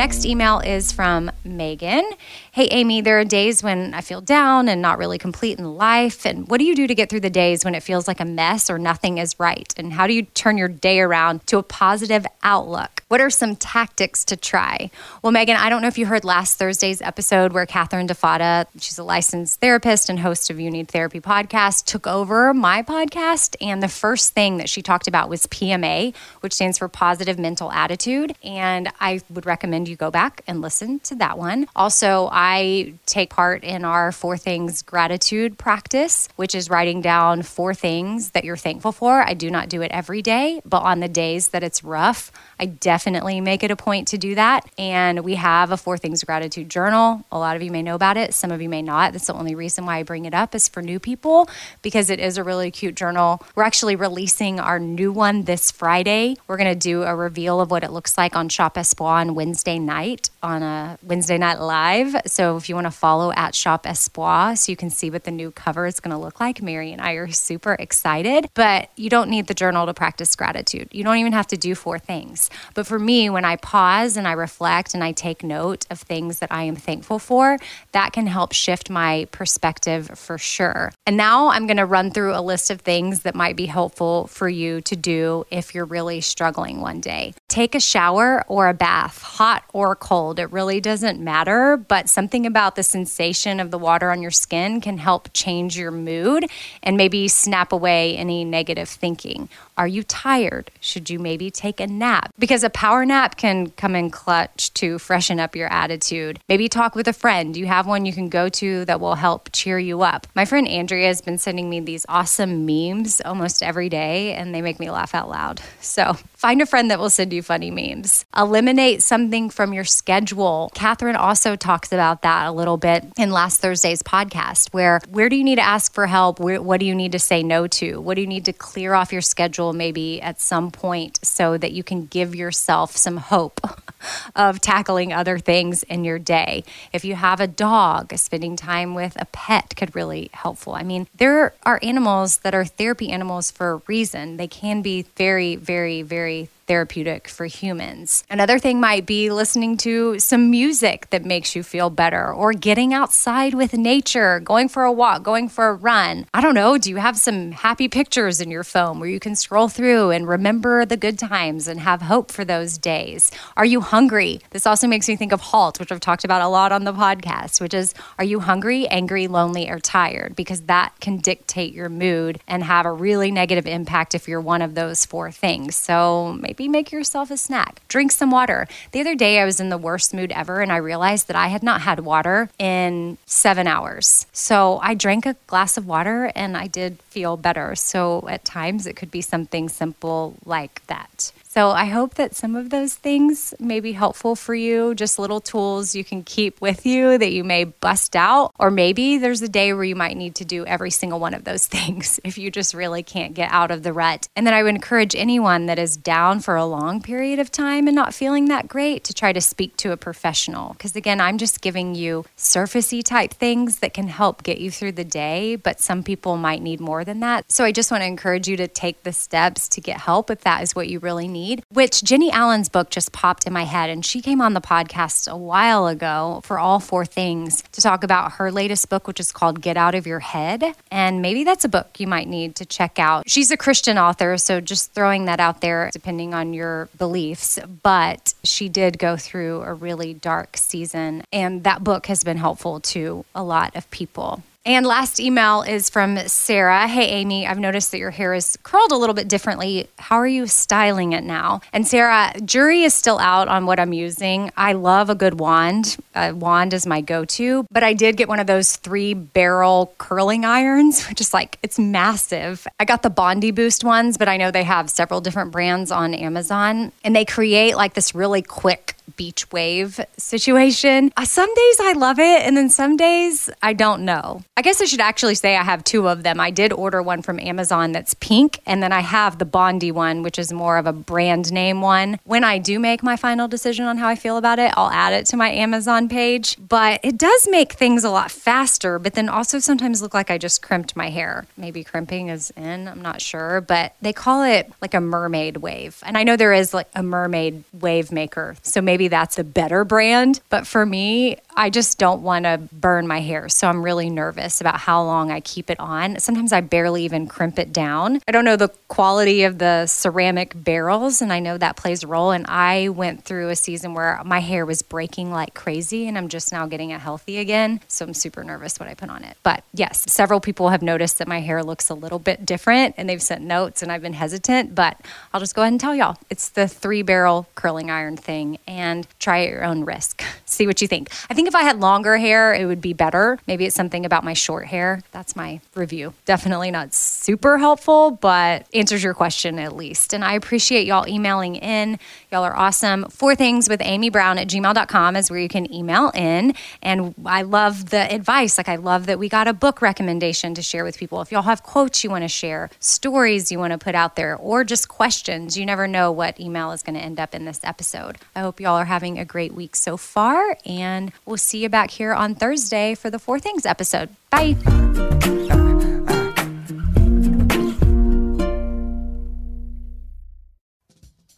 Next 0.00 0.24
email 0.24 0.60
is 0.60 0.92
from 0.92 1.30
Megan. 1.44 2.10
Hey, 2.52 2.68
Amy, 2.70 3.02
there 3.02 3.20
are 3.20 3.24
days 3.24 3.62
when 3.62 3.92
I 3.92 4.00
feel 4.00 4.22
down 4.22 4.66
and 4.66 4.80
not 4.80 4.96
really 4.96 5.18
complete 5.18 5.58
in 5.58 5.74
life. 5.74 6.24
And 6.24 6.48
what 6.48 6.56
do 6.56 6.64
you 6.64 6.74
do 6.74 6.86
to 6.86 6.94
get 6.94 7.10
through 7.10 7.20
the 7.20 7.28
days 7.28 7.66
when 7.66 7.74
it 7.74 7.82
feels 7.82 8.08
like 8.08 8.18
a 8.18 8.24
mess 8.24 8.70
or 8.70 8.78
nothing 8.78 9.18
is 9.18 9.38
right? 9.38 9.70
And 9.76 9.92
how 9.92 10.06
do 10.06 10.14
you 10.14 10.22
turn 10.22 10.56
your 10.56 10.68
day 10.68 11.00
around 11.00 11.46
to 11.48 11.58
a 11.58 11.62
positive 11.62 12.24
outlook? 12.42 13.04
What 13.08 13.20
are 13.20 13.28
some 13.28 13.56
tactics 13.56 14.24
to 14.26 14.38
try? 14.38 14.90
Well, 15.20 15.32
Megan, 15.32 15.56
I 15.56 15.68
don't 15.68 15.82
know 15.82 15.88
if 15.88 15.98
you 15.98 16.06
heard 16.06 16.24
last 16.24 16.56
Thursday's 16.56 17.02
episode 17.02 17.52
where 17.52 17.66
Catherine 17.66 18.06
DeFada, 18.08 18.66
she's 18.78 18.98
a 18.98 19.04
licensed 19.04 19.60
therapist 19.60 20.08
and 20.08 20.20
host 20.20 20.48
of 20.48 20.58
You 20.58 20.70
Need 20.70 20.88
Therapy 20.88 21.20
podcast, 21.20 21.84
took 21.84 22.06
over 22.06 22.54
my 22.54 22.82
podcast. 22.82 23.54
And 23.60 23.82
the 23.82 23.88
first 23.88 24.32
thing 24.32 24.56
that 24.56 24.70
she 24.70 24.80
talked 24.80 25.08
about 25.08 25.28
was 25.28 25.46
PMA, 25.48 26.14
which 26.40 26.54
stands 26.54 26.78
for 26.78 26.88
Positive 26.88 27.38
Mental 27.38 27.70
Attitude. 27.70 28.34
And 28.42 28.88
I 28.98 29.20
would 29.28 29.44
recommend 29.44 29.89
you 29.90 29.96
go 29.96 30.10
back 30.10 30.42
and 30.46 30.62
listen 30.62 31.00
to 31.00 31.14
that 31.16 31.36
one. 31.36 31.66
Also, 31.76 32.28
I 32.32 32.94
take 33.06 33.30
part 33.30 33.64
in 33.64 33.84
our 33.84 34.12
four 34.12 34.38
things 34.38 34.82
gratitude 34.82 35.58
practice, 35.58 36.28
which 36.36 36.54
is 36.54 36.70
writing 36.70 37.02
down 37.02 37.42
four 37.42 37.74
things 37.74 38.30
that 38.30 38.44
you're 38.44 38.56
thankful 38.56 38.92
for. 38.92 39.20
I 39.20 39.34
do 39.34 39.50
not 39.50 39.68
do 39.68 39.82
it 39.82 39.90
every 39.90 40.22
day, 40.22 40.62
but 40.64 40.82
on 40.82 41.00
the 41.00 41.08
days 41.08 41.48
that 41.48 41.62
it's 41.62 41.82
rough, 41.84 42.30
I 42.58 42.66
definitely 42.66 43.40
make 43.40 43.62
it 43.62 43.70
a 43.70 43.76
point 43.76 44.08
to 44.08 44.18
do 44.18 44.34
that. 44.36 44.70
And 44.78 45.20
we 45.20 45.34
have 45.34 45.72
a 45.72 45.76
four 45.76 45.98
things 45.98 46.22
gratitude 46.22 46.68
journal. 46.68 47.24
A 47.32 47.38
lot 47.38 47.56
of 47.56 47.62
you 47.62 47.70
may 47.70 47.82
know 47.82 47.94
about 47.94 48.16
it, 48.16 48.32
some 48.34 48.52
of 48.52 48.62
you 48.62 48.68
may 48.68 48.82
not. 48.82 49.12
That's 49.12 49.26
the 49.26 49.34
only 49.34 49.54
reason 49.54 49.86
why 49.86 49.98
I 49.98 50.02
bring 50.04 50.24
it 50.24 50.34
up 50.34 50.54
is 50.54 50.68
for 50.68 50.80
new 50.80 51.00
people 51.00 51.48
because 51.82 52.10
it 52.10 52.20
is 52.20 52.38
a 52.38 52.44
really 52.44 52.70
cute 52.70 52.94
journal. 52.94 53.42
We're 53.56 53.64
actually 53.64 53.96
releasing 53.96 54.60
our 54.60 54.78
new 54.78 55.10
one 55.10 55.44
this 55.44 55.70
Friday. 55.70 56.36
We're 56.46 56.56
going 56.56 56.72
to 56.72 56.78
do 56.78 57.02
a 57.02 57.14
reveal 57.16 57.60
of 57.60 57.70
what 57.70 57.82
it 57.82 57.90
looks 57.90 58.16
like 58.16 58.36
on 58.36 58.48
Shop 58.48 58.74
Espwa 58.76 59.06
on 59.06 59.34
Wednesday 59.34 59.78
night 59.80 60.30
on 60.42 60.62
a 60.62 60.98
Wednesday 61.02 61.38
night 61.38 61.60
live. 61.60 62.14
So 62.26 62.56
if 62.56 62.68
you 62.68 62.74
want 62.74 62.86
to 62.86 62.90
follow 62.90 63.32
at 63.32 63.54
Shop 63.54 63.84
Espwa 63.84 64.56
so 64.56 64.72
you 64.72 64.76
can 64.76 64.90
see 64.90 65.10
what 65.10 65.24
the 65.24 65.30
new 65.30 65.50
cover 65.50 65.86
is 65.86 66.00
going 66.00 66.12
to 66.12 66.18
look 66.18 66.40
like, 66.40 66.62
Mary 66.62 66.92
and 66.92 67.00
I 67.00 67.12
are 67.12 67.28
super 67.28 67.74
excited. 67.74 68.48
But 68.54 68.90
you 68.96 69.10
don't 69.10 69.30
need 69.30 69.46
the 69.46 69.54
journal 69.54 69.86
to 69.86 69.94
practice 69.94 70.34
gratitude. 70.36 70.88
You 70.92 71.04
don't 71.04 71.18
even 71.18 71.32
have 71.32 71.46
to 71.48 71.56
do 71.56 71.74
four 71.74 71.98
things. 71.98 72.50
But 72.74 72.86
for 72.86 72.98
me, 72.98 73.30
when 73.30 73.44
I 73.44 73.56
pause 73.56 74.16
and 74.16 74.26
I 74.26 74.32
reflect 74.32 74.94
and 74.94 75.04
I 75.04 75.12
take 75.12 75.42
note 75.42 75.86
of 75.90 76.00
things 76.00 76.38
that 76.38 76.50
I 76.52 76.62
am 76.64 76.76
thankful 76.76 77.18
for, 77.18 77.58
that 77.92 78.12
can 78.12 78.26
help 78.26 78.52
shift 78.52 78.90
my 78.90 79.26
perspective 79.32 80.10
for 80.18 80.38
sure. 80.38 80.92
And 81.06 81.16
now 81.16 81.48
I'm 81.48 81.66
going 81.66 81.76
to 81.76 81.86
run 81.86 82.10
through 82.10 82.34
a 82.34 82.40
list 82.40 82.70
of 82.70 82.80
things 82.80 83.20
that 83.20 83.34
might 83.34 83.56
be 83.56 83.66
helpful 83.66 84.26
for 84.26 84.48
you 84.48 84.80
to 84.82 84.96
do 84.96 85.46
if 85.50 85.74
you're 85.74 85.84
really 85.84 86.20
struggling 86.20 86.80
one 86.80 87.00
day. 87.00 87.34
Take 87.48 87.74
a 87.74 87.80
shower 87.80 88.44
or 88.48 88.68
a 88.68 88.74
bath, 88.74 89.22
hot 89.22 89.64
or 89.72 89.94
cold. 89.94 90.38
It 90.38 90.50
really 90.52 90.80
doesn't 90.80 91.20
matter, 91.20 91.76
but 91.76 92.08
something 92.08 92.46
about 92.46 92.76
the 92.76 92.82
sensation 92.82 93.60
of 93.60 93.70
the 93.70 93.78
water 93.78 94.10
on 94.10 94.22
your 94.22 94.30
skin 94.30 94.80
can 94.80 94.98
help 94.98 95.28
change 95.32 95.76
your 95.76 95.90
mood 95.90 96.46
and 96.82 96.96
maybe 96.96 97.28
snap 97.28 97.72
away 97.72 98.16
any 98.16 98.44
negative 98.44 98.88
thinking. 98.88 99.48
Are 99.76 99.88
you 99.88 100.02
tired? 100.02 100.70
Should 100.80 101.08
you 101.08 101.18
maybe 101.18 101.50
take 101.50 101.80
a 101.80 101.86
nap? 101.86 102.32
Because 102.38 102.62
a 102.64 102.70
power 102.70 103.06
nap 103.06 103.36
can 103.36 103.70
come 103.70 103.94
in 103.94 104.10
clutch 104.10 104.74
to 104.74 104.98
freshen 104.98 105.40
up 105.40 105.56
your 105.56 105.72
attitude. 105.72 106.38
Maybe 106.48 106.68
talk 106.68 106.94
with 106.94 107.08
a 107.08 107.12
friend. 107.12 107.56
You 107.56 107.66
have 107.66 107.86
one 107.86 108.04
you 108.04 108.12
can 108.12 108.28
go 108.28 108.48
to 108.50 108.84
that 108.84 109.00
will 109.00 109.14
help 109.14 109.48
cheer 109.52 109.78
you 109.78 110.02
up. 110.02 110.26
My 110.34 110.44
friend 110.44 110.68
Andrea 110.68 111.06
has 111.06 111.20
been 111.20 111.38
sending 111.38 111.70
me 111.70 111.80
these 111.80 112.06
awesome 112.08 112.66
memes 112.66 113.20
almost 113.24 113.62
every 113.62 113.88
day, 113.88 114.34
and 114.34 114.54
they 114.54 114.62
make 114.62 114.78
me 114.80 114.90
laugh 114.90 115.14
out 115.14 115.28
loud. 115.28 115.60
So 115.80 116.14
find 116.34 116.60
a 116.60 116.66
friend 116.66 116.90
that 116.90 116.98
will 116.98 117.10
send 117.10 117.32
you 117.32 117.42
funny 117.42 117.70
memes. 117.70 118.24
Eliminate 118.36 119.02
something 119.02 119.49
from 119.52 119.72
your 119.72 119.84
schedule. 119.84 120.70
Catherine 120.74 121.16
also 121.16 121.56
talks 121.56 121.92
about 121.92 122.22
that 122.22 122.46
a 122.46 122.52
little 122.52 122.76
bit 122.76 123.04
in 123.16 123.30
last 123.30 123.60
Thursday's 123.60 124.02
podcast, 124.02 124.72
where 124.72 125.00
where 125.08 125.28
do 125.28 125.36
you 125.36 125.44
need 125.44 125.56
to 125.56 125.62
ask 125.62 125.92
for 125.92 126.06
help? 126.06 126.40
Where, 126.40 126.60
what 126.60 126.80
do 126.80 126.86
you 126.86 126.94
need 126.94 127.12
to 127.12 127.18
say 127.18 127.42
no 127.42 127.66
to? 127.66 128.00
What 128.00 128.14
do 128.14 128.20
you 128.20 128.26
need 128.26 128.44
to 128.46 128.52
clear 128.52 128.94
off 128.94 129.12
your 129.12 129.22
schedule 129.22 129.72
maybe 129.72 130.20
at 130.22 130.40
some 130.40 130.70
point 130.70 131.18
so 131.22 131.56
that 131.58 131.72
you 131.72 131.82
can 131.82 132.06
give 132.06 132.34
yourself 132.34 132.96
some 132.96 133.16
hope 133.16 133.60
of 134.36 134.60
tackling 134.60 135.12
other 135.12 135.38
things 135.38 135.82
in 135.84 136.04
your 136.04 136.18
day. 136.18 136.64
If 136.92 137.04
you 137.04 137.14
have 137.14 137.40
a 137.40 137.46
dog, 137.46 138.16
spending 138.16 138.56
time 138.56 138.94
with 138.94 139.20
a 139.20 139.26
pet 139.26 139.74
could 139.76 139.94
really 139.94 140.30
helpful. 140.32 140.74
I 140.74 140.82
mean, 140.82 141.06
there 141.14 141.54
are 141.64 141.78
animals 141.82 142.38
that 142.38 142.54
are 142.54 142.64
therapy 142.64 143.10
animals 143.10 143.50
for 143.50 143.72
a 143.72 143.82
reason. 143.86 144.36
They 144.36 144.48
can 144.48 144.82
be 144.82 145.02
very, 145.16 145.56
very, 145.56 146.02
very 146.02 146.48
therapeutic 146.70 147.26
for 147.26 147.46
humans. 147.46 148.22
Another 148.30 148.56
thing 148.60 148.78
might 148.78 149.04
be 149.04 149.28
listening 149.28 149.76
to 149.76 150.20
some 150.20 150.52
music 150.52 151.10
that 151.10 151.24
makes 151.24 151.56
you 151.56 151.64
feel 151.64 151.90
better 151.90 152.32
or 152.32 152.52
getting 152.52 152.94
outside 152.94 153.54
with 153.54 153.72
nature, 153.74 154.38
going 154.38 154.68
for 154.68 154.84
a 154.84 154.92
walk, 154.92 155.24
going 155.24 155.48
for 155.48 155.70
a 155.70 155.74
run. 155.74 156.26
I 156.32 156.40
don't 156.40 156.54
know, 156.54 156.78
do 156.78 156.88
you 156.88 156.98
have 156.98 157.18
some 157.18 157.50
happy 157.50 157.88
pictures 157.88 158.40
in 158.40 158.52
your 158.52 158.62
phone 158.62 159.00
where 159.00 159.08
you 159.08 159.18
can 159.18 159.34
scroll 159.34 159.66
through 159.66 160.10
and 160.10 160.28
remember 160.28 160.86
the 160.86 160.96
good 160.96 161.18
times 161.18 161.66
and 161.66 161.80
have 161.80 162.02
hope 162.02 162.30
for 162.30 162.44
those 162.44 162.78
days? 162.78 163.32
Are 163.56 163.64
you 163.64 163.80
hungry? 163.80 164.38
This 164.50 164.64
also 164.64 164.86
makes 164.86 165.08
me 165.08 165.16
think 165.16 165.32
of 165.32 165.40
HALT, 165.40 165.80
which 165.80 165.90
I've 165.90 165.98
talked 165.98 166.24
about 166.24 166.40
a 166.40 166.46
lot 166.46 166.70
on 166.70 166.84
the 166.84 166.92
podcast, 166.92 167.60
which 167.60 167.74
is 167.74 167.94
are 168.16 168.24
you 168.24 168.38
hungry, 168.38 168.86
angry, 168.86 169.26
lonely, 169.26 169.68
or 169.68 169.80
tired? 169.80 170.36
Because 170.36 170.60
that 170.74 170.92
can 171.00 171.16
dictate 171.16 171.74
your 171.74 171.88
mood 171.88 172.38
and 172.46 172.62
have 172.62 172.86
a 172.86 172.92
really 172.92 173.32
negative 173.32 173.66
impact 173.66 174.14
if 174.14 174.28
you're 174.28 174.40
one 174.40 174.62
of 174.62 174.76
those 174.76 175.04
four 175.04 175.32
things. 175.32 175.74
So 175.74 176.32
maybe 176.38 176.59
make 176.68 176.92
yourself 176.92 177.30
a 177.30 177.36
snack, 177.36 177.80
drink 177.88 178.12
some 178.12 178.30
water. 178.30 178.68
The 178.92 179.00
other 179.00 179.14
day, 179.14 179.40
I 179.40 179.44
was 179.44 179.60
in 179.60 179.68
the 179.68 179.78
worst 179.78 180.14
mood 180.14 180.32
ever, 180.32 180.60
and 180.60 180.72
I 180.72 180.76
realized 180.76 181.28
that 181.28 181.36
I 181.36 181.48
had 181.48 181.62
not 181.62 181.82
had 181.82 182.00
water 182.00 182.48
in 182.58 183.18
seven 183.26 183.66
hours. 183.66 184.26
So 184.32 184.78
I 184.82 184.94
drank 184.94 185.26
a 185.26 185.36
glass 185.46 185.76
of 185.76 185.86
water 185.86 186.32
and 186.34 186.56
I 186.56 186.66
did 186.66 187.00
feel 187.02 187.36
better. 187.36 187.74
So 187.74 188.26
at 188.28 188.44
times, 188.44 188.86
it 188.86 188.96
could 188.96 189.10
be 189.10 189.22
something 189.22 189.68
simple 189.68 190.34
like 190.44 190.86
that. 190.86 191.32
So 191.52 191.70
I 191.70 191.86
hope 191.86 192.14
that 192.14 192.36
some 192.36 192.54
of 192.54 192.70
those 192.70 192.94
things 192.94 193.54
may 193.58 193.80
be 193.80 193.90
helpful 193.90 194.36
for 194.36 194.54
you, 194.54 194.94
just 194.94 195.18
little 195.18 195.40
tools 195.40 195.96
you 195.96 196.04
can 196.04 196.22
keep 196.22 196.60
with 196.60 196.86
you 196.86 197.18
that 197.18 197.32
you 197.32 197.42
may 197.42 197.64
bust 197.64 198.14
out. 198.14 198.52
Or 198.60 198.70
maybe 198.70 199.18
there's 199.18 199.42
a 199.42 199.48
day 199.48 199.72
where 199.72 199.82
you 199.82 199.96
might 199.96 200.16
need 200.16 200.36
to 200.36 200.44
do 200.44 200.64
every 200.64 200.92
single 200.92 201.18
one 201.18 201.34
of 201.34 201.42
those 201.42 201.66
things 201.76 202.20
if 202.22 202.38
you 202.38 202.52
just 202.52 202.72
really 202.72 203.02
can't 203.02 203.34
get 203.34 203.50
out 203.50 203.72
of 203.72 203.82
the 203.82 203.92
rut. 203.92 204.28
And 204.36 204.46
then 204.46 204.54
I 204.54 204.62
would 204.62 204.76
encourage 204.76 205.16
anyone 205.16 205.66
that 205.66 205.76
is 205.76 205.96
down 205.96 206.38
for 206.38 206.54
a 206.54 206.64
long 206.64 207.02
period 207.02 207.40
of 207.40 207.50
time 207.50 207.88
and 207.88 207.96
not 207.96 208.14
feeling 208.14 208.44
that 208.44 208.68
great 208.68 209.02
to 209.02 209.12
try 209.12 209.32
to 209.32 209.40
speak 209.40 209.76
to 209.78 209.90
a 209.90 209.96
professional. 209.96 210.74
Because 210.74 210.94
again, 210.94 211.20
I'm 211.20 211.36
just 211.36 211.60
giving 211.60 211.96
you 211.96 212.26
surfacey 212.38 213.02
type 213.02 213.32
things 213.32 213.80
that 213.80 213.92
can 213.92 214.06
help 214.06 214.44
get 214.44 214.60
you 214.60 214.70
through 214.70 214.92
the 214.92 215.04
day, 215.04 215.56
but 215.56 215.80
some 215.80 216.04
people 216.04 216.36
might 216.36 216.62
need 216.62 216.78
more 216.78 217.04
than 217.04 217.18
that. 217.18 217.50
So 217.50 217.64
I 217.64 217.72
just 217.72 217.90
want 217.90 218.02
to 218.02 218.06
encourage 218.06 218.46
you 218.46 218.56
to 218.58 218.68
take 218.68 219.02
the 219.02 219.12
steps 219.12 219.66
to 219.70 219.80
get 219.80 219.96
help 219.96 220.30
if 220.30 220.42
that 220.42 220.62
is 220.62 220.76
what 220.76 220.86
you 220.86 221.00
really 221.00 221.26
need 221.26 221.39
need, 221.40 221.62
which 221.72 222.02
Jennie 222.02 222.32
Allen's 222.32 222.68
book 222.68 222.90
just 222.90 223.12
popped 223.12 223.46
in 223.46 223.52
my 223.52 223.64
head. 223.64 223.90
And 223.90 224.04
she 224.04 224.20
came 224.20 224.40
on 224.40 224.54
the 224.54 224.60
podcast 224.60 225.30
a 225.30 225.36
while 225.36 225.86
ago 225.86 226.40
for 226.44 226.58
all 226.58 226.80
four 226.80 227.04
things 227.04 227.62
to 227.72 227.80
talk 227.80 228.04
about 228.04 228.32
her 228.32 228.50
latest 228.52 228.88
book, 228.88 229.06
which 229.06 229.20
is 229.20 229.32
called 229.32 229.60
Get 229.60 229.76
Out 229.76 229.94
of 229.94 230.06
Your 230.06 230.20
Head. 230.20 230.62
And 230.90 231.22
maybe 231.22 231.44
that's 231.44 231.64
a 231.64 231.68
book 231.68 231.98
you 231.98 232.06
might 232.06 232.28
need 232.28 232.56
to 232.56 232.64
check 232.64 232.98
out. 232.98 233.28
She's 233.28 233.50
a 233.50 233.56
Christian 233.56 233.98
author, 233.98 234.36
so 234.36 234.60
just 234.60 234.92
throwing 234.92 235.24
that 235.26 235.40
out 235.40 235.60
there, 235.60 235.90
depending 235.92 236.34
on 236.34 236.52
your 236.52 236.88
beliefs. 236.96 237.58
But 237.82 238.34
she 238.44 238.68
did 238.68 238.98
go 238.98 239.16
through 239.16 239.62
a 239.62 239.74
really 239.74 240.14
dark 240.14 240.56
season, 240.56 241.22
and 241.32 241.64
that 241.64 241.82
book 241.82 242.06
has 242.06 242.24
been 242.24 242.36
helpful 242.36 242.80
to 242.80 243.24
a 243.34 243.42
lot 243.42 243.76
of 243.76 243.90
people. 243.90 244.42
And 244.66 244.84
last 244.84 245.20
email 245.20 245.62
is 245.62 245.88
from 245.88 246.18
Sarah. 246.28 246.86
Hey, 246.86 247.06
Amy, 247.08 247.46
I've 247.46 247.58
noticed 247.58 247.92
that 247.92 247.98
your 247.98 248.10
hair 248.10 248.34
is 248.34 248.58
curled 248.62 248.92
a 248.92 248.96
little 248.96 249.14
bit 249.14 249.26
differently. 249.26 249.88
How 249.98 250.16
are 250.16 250.26
you 250.26 250.46
styling 250.46 251.14
it 251.14 251.24
now? 251.24 251.62
And 251.72 251.88
Sarah, 251.88 252.34
jury 252.44 252.82
is 252.82 252.92
still 252.92 253.18
out 253.18 253.48
on 253.48 253.64
what 253.64 253.80
I'm 253.80 253.94
using. 253.94 254.52
I 254.58 254.74
love 254.74 255.08
a 255.08 255.14
good 255.14 255.40
wand. 255.40 255.96
A 256.14 256.34
wand 256.34 256.74
is 256.74 256.86
my 256.86 257.00
go 257.00 257.24
to, 257.24 257.64
but 257.70 257.82
I 257.82 257.94
did 257.94 258.18
get 258.18 258.28
one 258.28 258.38
of 258.38 258.46
those 258.46 258.76
three 258.76 259.14
barrel 259.14 259.94
curling 259.96 260.44
irons, 260.44 261.04
which 261.08 261.22
is 261.22 261.32
like, 261.32 261.58
it's 261.62 261.78
massive. 261.78 262.66
I 262.78 262.84
got 262.84 263.00
the 263.00 263.08
Bondi 263.08 263.52
Boost 263.52 263.82
ones, 263.82 264.18
but 264.18 264.28
I 264.28 264.36
know 264.36 264.50
they 264.50 264.64
have 264.64 264.90
several 264.90 265.22
different 265.22 265.52
brands 265.52 265.90
on 265.90 266.12
Amazon 266.12 266.92
and 267.02 267.16
they 267.16 267.24
create 267.24 267.76
like 267.76 267.94
this 267.94 268.14
really 268.14 268.42
quick 268.42 268.94
beach 269.16 269.50
wave 269.52 270.00
situation. 270.16 271.12
Uh, 271.16 271.24
some 271.24 271.52
days 271.54 271.76
I 271.80 271.92
love 271.96 272.18
it, 272.18 272.42
and 272.42 272.56
then 272.56 272.68
some 272.68 272.96
days 272.96 273.50
I 273.62 273.72
don't 273.72 274.04
know. 274.04 274.42
I 274.56 274.62
guess 274.62 274.80
I 274.80 274.84
should 274.84 275.00
actually 275.00 275.34
say 275.34 275.56
I 275.56 275.62
have 275.62 275.84
two 275.84 276.08
of 276.08 276.22
them. 276.22 276.40
I 276.40 276.50
did 276.50 276.72
order 276.72 277.02
one 277.02 277.22
from 277.22 277.40
Amazon 277.40 277.92
that's 277.92 278.14
pink, 278.14 278.60
and 278.66 278.82
then 278.82 278.92
I 278.92 279.00
have 279.00 279.38
the 279.38 279.44
Bondi 279.44 279.90
one, 279.90 280.22
which 280.22 280.38
is 280.38 280.52
more 280.52 280.76
of 280.76 280.86
a 280.86 280.92
brand 280.92 281.52
name 281.52 281.80
one. 281.80 282.18
When 282.24 282.44
I 282.44 282.58
do 282.58 282.78
make 282.78 283.02
my 283.02 283.16
final 283.16 283.48
decision 283.48 283.86
on 283.86 283.98
how 283.98 284.08
I 284.08 284.16
feel 284.16 284.36
about 284.36 284.58
it, 284.58 284.72
I'll 284.76 284.90
add 284.90 285.12
it 285.12 285.26
to 285.26 285.36
my 285.36 285.50
Amazon 285.50 286.08
page. 286.08 286.56
But 286.60 287.00
it 287.02 287.16
does 287.16 287.48
make 287.50 287.72
things 287.72 288.04
a 288.04 288.10
lot 288.10 288.30
faster, 288.30 288.98
but 288.98 289.14
then 289.14 289.28
also 289.28 289.58
sometimes 289.58 290.02
look 290.02 290.14
like 290.14 290.30
I 290.30 290.38
just 290.38 290.62
crimped 290.62 290.96
my 290.96 291.10
hair. 291.10 291.46
Maybe 291.56 291.84
crimping 291.84 292.28
is 292.28 292.52
in, 292.56 292.88
I'm 292.88 293.02
not 293.02 293.20
sure, 293.20 293.60
but 293.60 293.94
they 294.00 294.12
call 294.12 294.42
it 294.42 294.70
like 294.80 294.94
a 294.94 295.00
mermaid 295.00 295.58
wave. 295.58 296.02
And 296.04 296.16
I 296.16 296.22
know 296.22 296.36
there 296.36 296.52
is 296.52 296.74
like 296.74 296.88
a 296.94 297.02
mermaid 297.02 297.64
wave 297.72 298.12
maker. 298.12 298.56
So 298.62 298.80
maybe 298.80 298.99
that's 299.08 299.38
a 299.38 299.44
better 299.44 299.84
brand. 299.84 300.40
But 300.48 300.66
for 300.66 300.84
me, 300.86 301.36
I 301.56 301.70
just 301.70 301.98
don't 301.98 302.22
want 302.22 302.44
to 302.44 302.58
burn 302.72 303.06
my 303.06 303.20
hair. 303.20 303.48
So 303.48 303.68
I'm 303.68 303.82
really 303.82 304.10
nervous 304.10 304.60
about 304.60 304.78
how 304.78 305.02
long 305.02 305.30
I 305.30 305.40
keep 305.40 305.70
it 305.70 305.78
on. 305.80 306.18
Sometimes 306.18 306.52
I 306.52 306.60
barely 306.60 307.04
even 307.04 307.26
crimp 307.26 307.58
it 307.58 307.72
down. 307.72 308.20
I 308.26 308.32
don't 308.32 308.44
know 308.44 308.56
the 308.56 308.68
quality 308.88 309.42
of 309.44 309.58
the 309.58 309.86
ceramic 309.86 310.52
barrels, 310.54 311.22
and 311.22 311.32
I 311.32 311.40
know 311.40 311.58
that 311.58 311.76
plays 311.76 312.02
a 312.02 312.06
role. 312.06 312.30
And 312.30 312.46
I 312.48 312.88
went 312.88 313.24
through 313.24 313.48
a 313.50 313.56
season 313.56 313.94
where 313.94 314.20
my 314.24 314.40
hair 314.40 314.64
was 314.64 314.82
breaking 314.82 315.30
like 315.32 315.54
crazy, 315.54 316.06
and 316.06 316.16
I'm 316.16 316.28
just 316.28 316.52
now 316.52 316.66
getting 316.66 316.90
it 316.90 317.00
healthy 317.00 317.38
again. 317.38 317.80
So 317.88 318.04
I'm 318.04 318.14
super 318.14 318.44
nervous 318.44 318.78
what 318.78 318.88
I 318.88 318.94
put 318.94 319.10
on 319.10 319.24
it. 319.24 319.36
But 319.42 319.64
yes, 319.74 320.04
several 320.08 320.40
people 320.40 320.70
have 320.70 320.82
noticed 320.82 321.18
that 321.18 321.28
my 321.28 321.40
hair 321.40 321.62
looks 321.62 321.90
a 321.90 321.94
little 321.94 322.18
bit 322.18 322.46
different, 322.46 322.94
and 322.96 323.08
they've 323.08 323.22
sent 323.22 323.42
notes, 323.42 323.82
and 323.82 323.90
I've 323.90 324.02
been 324.02 324.14
hesitant. 324.14 324.74
But 324.74 324.96
I'll 325.32 325.40
just 325.40 325.54
go 325.54 325.62
ahead 325.62 325.72
and 325.72 325.80
tell 325.80 325.94
y'all 325.94 326.16
it's 326.30 326.48
the 326.48 326.68
three 326.68 327.02
barrel 327.02 327.48
curling 327.54 327.90
iron 327.90 328.16
thing, 328.16 328.58
and 328.66 329.06
try 329.18 329.44
at 329.44 329.50
your 329.50 329.64
own 329.64 329.84
risk. 329.84 330.22
See 330.50 330.66
what 330.66 330.82
you 330.82 330.88
think. 330.88 331.10
I 331.30 331.34
think 331.34 331.46
if 331.46 331.54
I 331.54 331.62
had 331.62 331.80
longer 331.80 332.18
hair, 332.18 332.52
it 332.52 332.66
would 332.66 332.80
be 332.80 332.92
better. 332.92 333.38
Maybe 333.46 333.66
it's 333.66 333.76
something 333.76 334.04
about 334.04 334.24
my 334.24 334.32
short 334.32 334.66
hair. 334.66 335.00
That's 335.12 335.36
my 335.36 335.60
review. 335.76 336.12
Definitely 336.24 336.72
not 336.72 336.92
super 336.92 337.56
helpful, 337.56 338.10
but 338.10 338.66
answers 338.74 339.02
your 339.02 339.14
question 339.14 339.60
at 339.60 339.76
least. 339.76 340.12
And 340.12 340.24
I 340.24 340.34
appreciate 340.34 340.86
y'all 340.88 341.06
emailing 341.06 341.54
in. 341.54 341.98
Y'all 342.32 342.44
are 342.44 342.56
awesome. 342.56 343.06
Four 343.10 343.34
things 343.34 343.68
with 343.68 343.80
Amy 343.82 344.10
Brown 344.10 344.38
at 344.38 344.48
gmail.com 344.48 345.16
is 345.16 345.30
where 345.30 345.40
you 345.40 345.48
can 345.48 345.72
email 345.72 346.10
in. 346.14 346.54
And 346.82 347.14
I 347.24 347.42
love 347.42 347.90
the 347.90 348.12
advice. 348.12 348.56
Like, 348.58 348.68
I 348.68 348.76
love 348.76 349.06
that 349.06 349.18
we 349.18 349.28
got 349.28 349.48
a 349.48 349.52
book 349.52 349.82
recommendation 349.82 350.54
to 350.54 350.62
share 350.62 350.84
with 350.84 350.96
people. 350.98 351.20
If 351.20 351.32
y'all 351.32 351.42
have 351.42 351.62
quotes 351.62 352.04
you 352.04 352.10
want 352.10 352.22
to 352.22 352.28
share, 352.28 352.70
stories 352.78 353.50
you 353.50 353.58
want 353.58 353.72
to 353.72 353.78
put 353.78 353.94
out 353.94 354.16
there, 354.16 354.36
or 354.36 354.64
just 354.64 354.88
questions, 354.88 355.56
you 355.56 355.66
never 355.66 355.88
know 355.88 356.12
what 356.12 356.38
email 356.38 356.72
is 356.72 356.82
going 356.82 356.94
to 356.96 357.02
end 357.02 357.18
up 357.18 357.34
in 357.34 357.44
this 357.44 357.60
episode. 357.64 358.18
I 358.36 358.40
hope 358.40 358.60
y'all 358.60 358.76
are 358.76 358.84
having 358.84 359.18
a 359.18 359.24
great 359.24 359.52
week 359.52 359.74
so 359.74 359.96
far. 359.96 360.56
And 360.64 361.12
We'll 361.30 361.36
see 361.36 361.62
you 361.62 361.68
back 361.68 361.92
here 361.92 362.12
on 362.12 362.34
Thursday 362.34 362.94
for 362.94 363.08
the 363.10 363.18
Four 363.18 363.38
Things 363.38 363.64
episode. 363.64 364.08
Bye. 364.30 364.56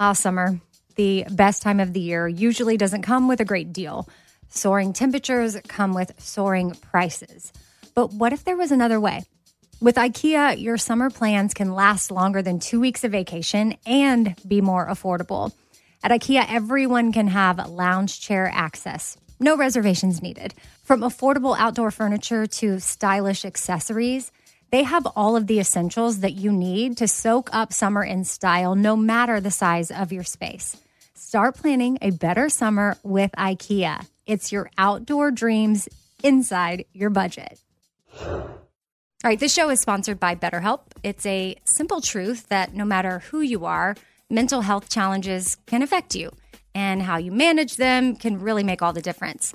Ah, 0.00 0.14
summer, 0.14 0.60
the 0.94 1.24
best 1.30 1.62
time 1.62 1.80
of 1.80 1.92
the 1.92 2.00
year, 2.00 2.26
usually 2.28 2.76
doesn't 2.76 3.02
come 3.02 3.28
with 3.28 3.40
a 3.40 3.44
great 3.44 3.72
deal. 3.72 4.08
Soaring 4.48 4.92
temperatures 4.92 5.56
come 5.68 5.94
with 5.94 6.12
soaring 6.18 6.72
prices. 6.72 7.52
But 7.94 8.12
what 8.12 8.32
if 8.32 8.44
there 8.44 8.56
was 8.56 8.72
another 8.72 9.00
way? 9.00 9.24
With 9.80 9.96
IKEA, 9.96 10.60
your 10.60 10.76
summer 10.76 11.10
plans 11.10 11.54
can 11.54 11.74
last 11.74 12.10
longer 12.10 12.42
than 12.42 12.60
two 12.60 12.80
weeks 12.80 13.04
of 13.04 13.12
vacation 13.12 13.76
and 13.84 14.36
be 14.46 14.60
more 14.60 14.86
affordable. 14.86 15.52
At 16.04 16.10
IKEA, 16.10 16.46
everyone 16.48 17.12
can 17.12 17.28
have 17.28 17.68
lounge 17.68 18.20
chair 18.20 18.50
access 18.52 19.16
no 19.42 19.56
reservations 19.56 20.22
needed. 20.22 20.54
From 20.84 21.00
affordable 21.00 21.56
outdoor 21.58 21.90
furniture 21.90 22.46
to 22.46 22.80
stylish 22.80 23.44
accessories, 23.44 24.30
they 24.70 24.84
have 24.84 25.06
all 25.06 25.36
of 25.36 25.48
the 25.48 25.60
essentials 25.60 26.20
that 26.20 26.34
you 26.34 26.50
need 26.50 26.96
to 26.98 27.08
soak 27.08 27.50
up 27.52 27.72
summer 27.72 28.02
in 28.02 28.24
style, 28.24 28.74
no 28.74 28.96
matter 28.96 29.40
the 29.40 29.50
size 29.50 29.90
of 29.90 30.12
your 30.12 30.24
space. 30.24 30.76
Start 31.32 31.56
planning 31.56 31.96
a 32.02 32.10
better 32.10 32.50
summer 32.50 32.98
with 33.02 33.30
IKEA. 33.38 34.06
It's 34.26 34.52
your 34.52 34.70
outdoor 34.76 35.30
dreams 35.30 35.88
inside 36.22 36.84
your 36.92 37.08
budget. 37.08 37.58
All 38.20 38.50
right, 39.24 39.40
this 39.40 39.54
show 39.54 39.70
is 39.70 39.80
sponsored 39.80 40.20
by 40.20 40.34
BetterHelp. 40.34 40.80
It's 41.02 41.24
a 41.24 41.56
simple 41.64 42.02
truth 42.02 42.50
that 42.50 42.74
no 42.74 42.84
matter 42.84 43.20
who 43.30 43.40
you 43.40 43.64
are, 43.64 43.96
mental 44.28 44.60
health 44.60 44.90
challenges 44.90 45.56
can 45.64 45.80
affect 45.80 46.14
you 46.14 46.32
and 46.74 47.00
how 47.00 47.16
you 47.16 47.32
manage 47.32 47.76
them 47.76 48.14
can 48.14 48.38
really 48.38 48.62
make 48.62 48.82
all 48.82 48.92
the 48.92 49.00
difference. 49.00 49.54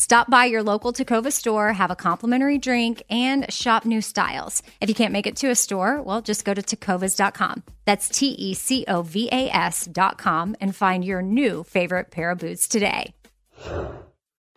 Stop 0.00 0.30
by 0.30 0.46
your 0.46 0.62
local 0.62 0.94
Tecova 0.94 1.30
store, 1.30 1.74
have 1.74 1.90
a 1.90 1.94
complimentary 1.94 2.56
drink, 2.56 3.02
and 3.10 3.52
shop 3.52 3.84
new 3.84 4.00
styles. 4.00 4.62
If 4.80 4.88
you 4.88 4.94
can't 4.94 5.12
make 5.12 5.26
it 5.26 5.36
to 5.36 5.50
a 5.50 5.54
store, 5.54 6.00
well, 6.00 6.22
just 6.22 6.46
go 6.46 6.54
to 6.54 6.62
tecovas.com. 6.62 7.62
That's 7.84 8.08
T 8.08 8.28
E 8.28 8.54
C 8.54 8.86
O 8.88 9.02
V 9.02 9.28
A 9.30 9.50
S.com 9.50 10.56
and 10.58 10.74
find 10.74 11.04
your 11.04 11.20
new 11.20 11.64
favorite 11.64 12.10
pair 12.10 12.30
of 12.30 12.38
boots 12.38 12.66
today. 12.66 13.12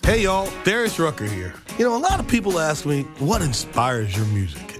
Hey, 0.02 0.24
y'all, 0.24 0.50
Darius 0.64 0.98
Rucker 0.98 1.26
here. 1.26 1.54
You 1.78 1.90
know, 1.90 1.98
a 1.98 2.00
lot 2.00 2.22
of 2.22 2.28
people 2.30 2.58
ask 2.58 2.86
me, 2.86 3.02
what 3.20 3.42
inspires 3.42 4.16
your 4.16 4.26
music? 4.28 4.80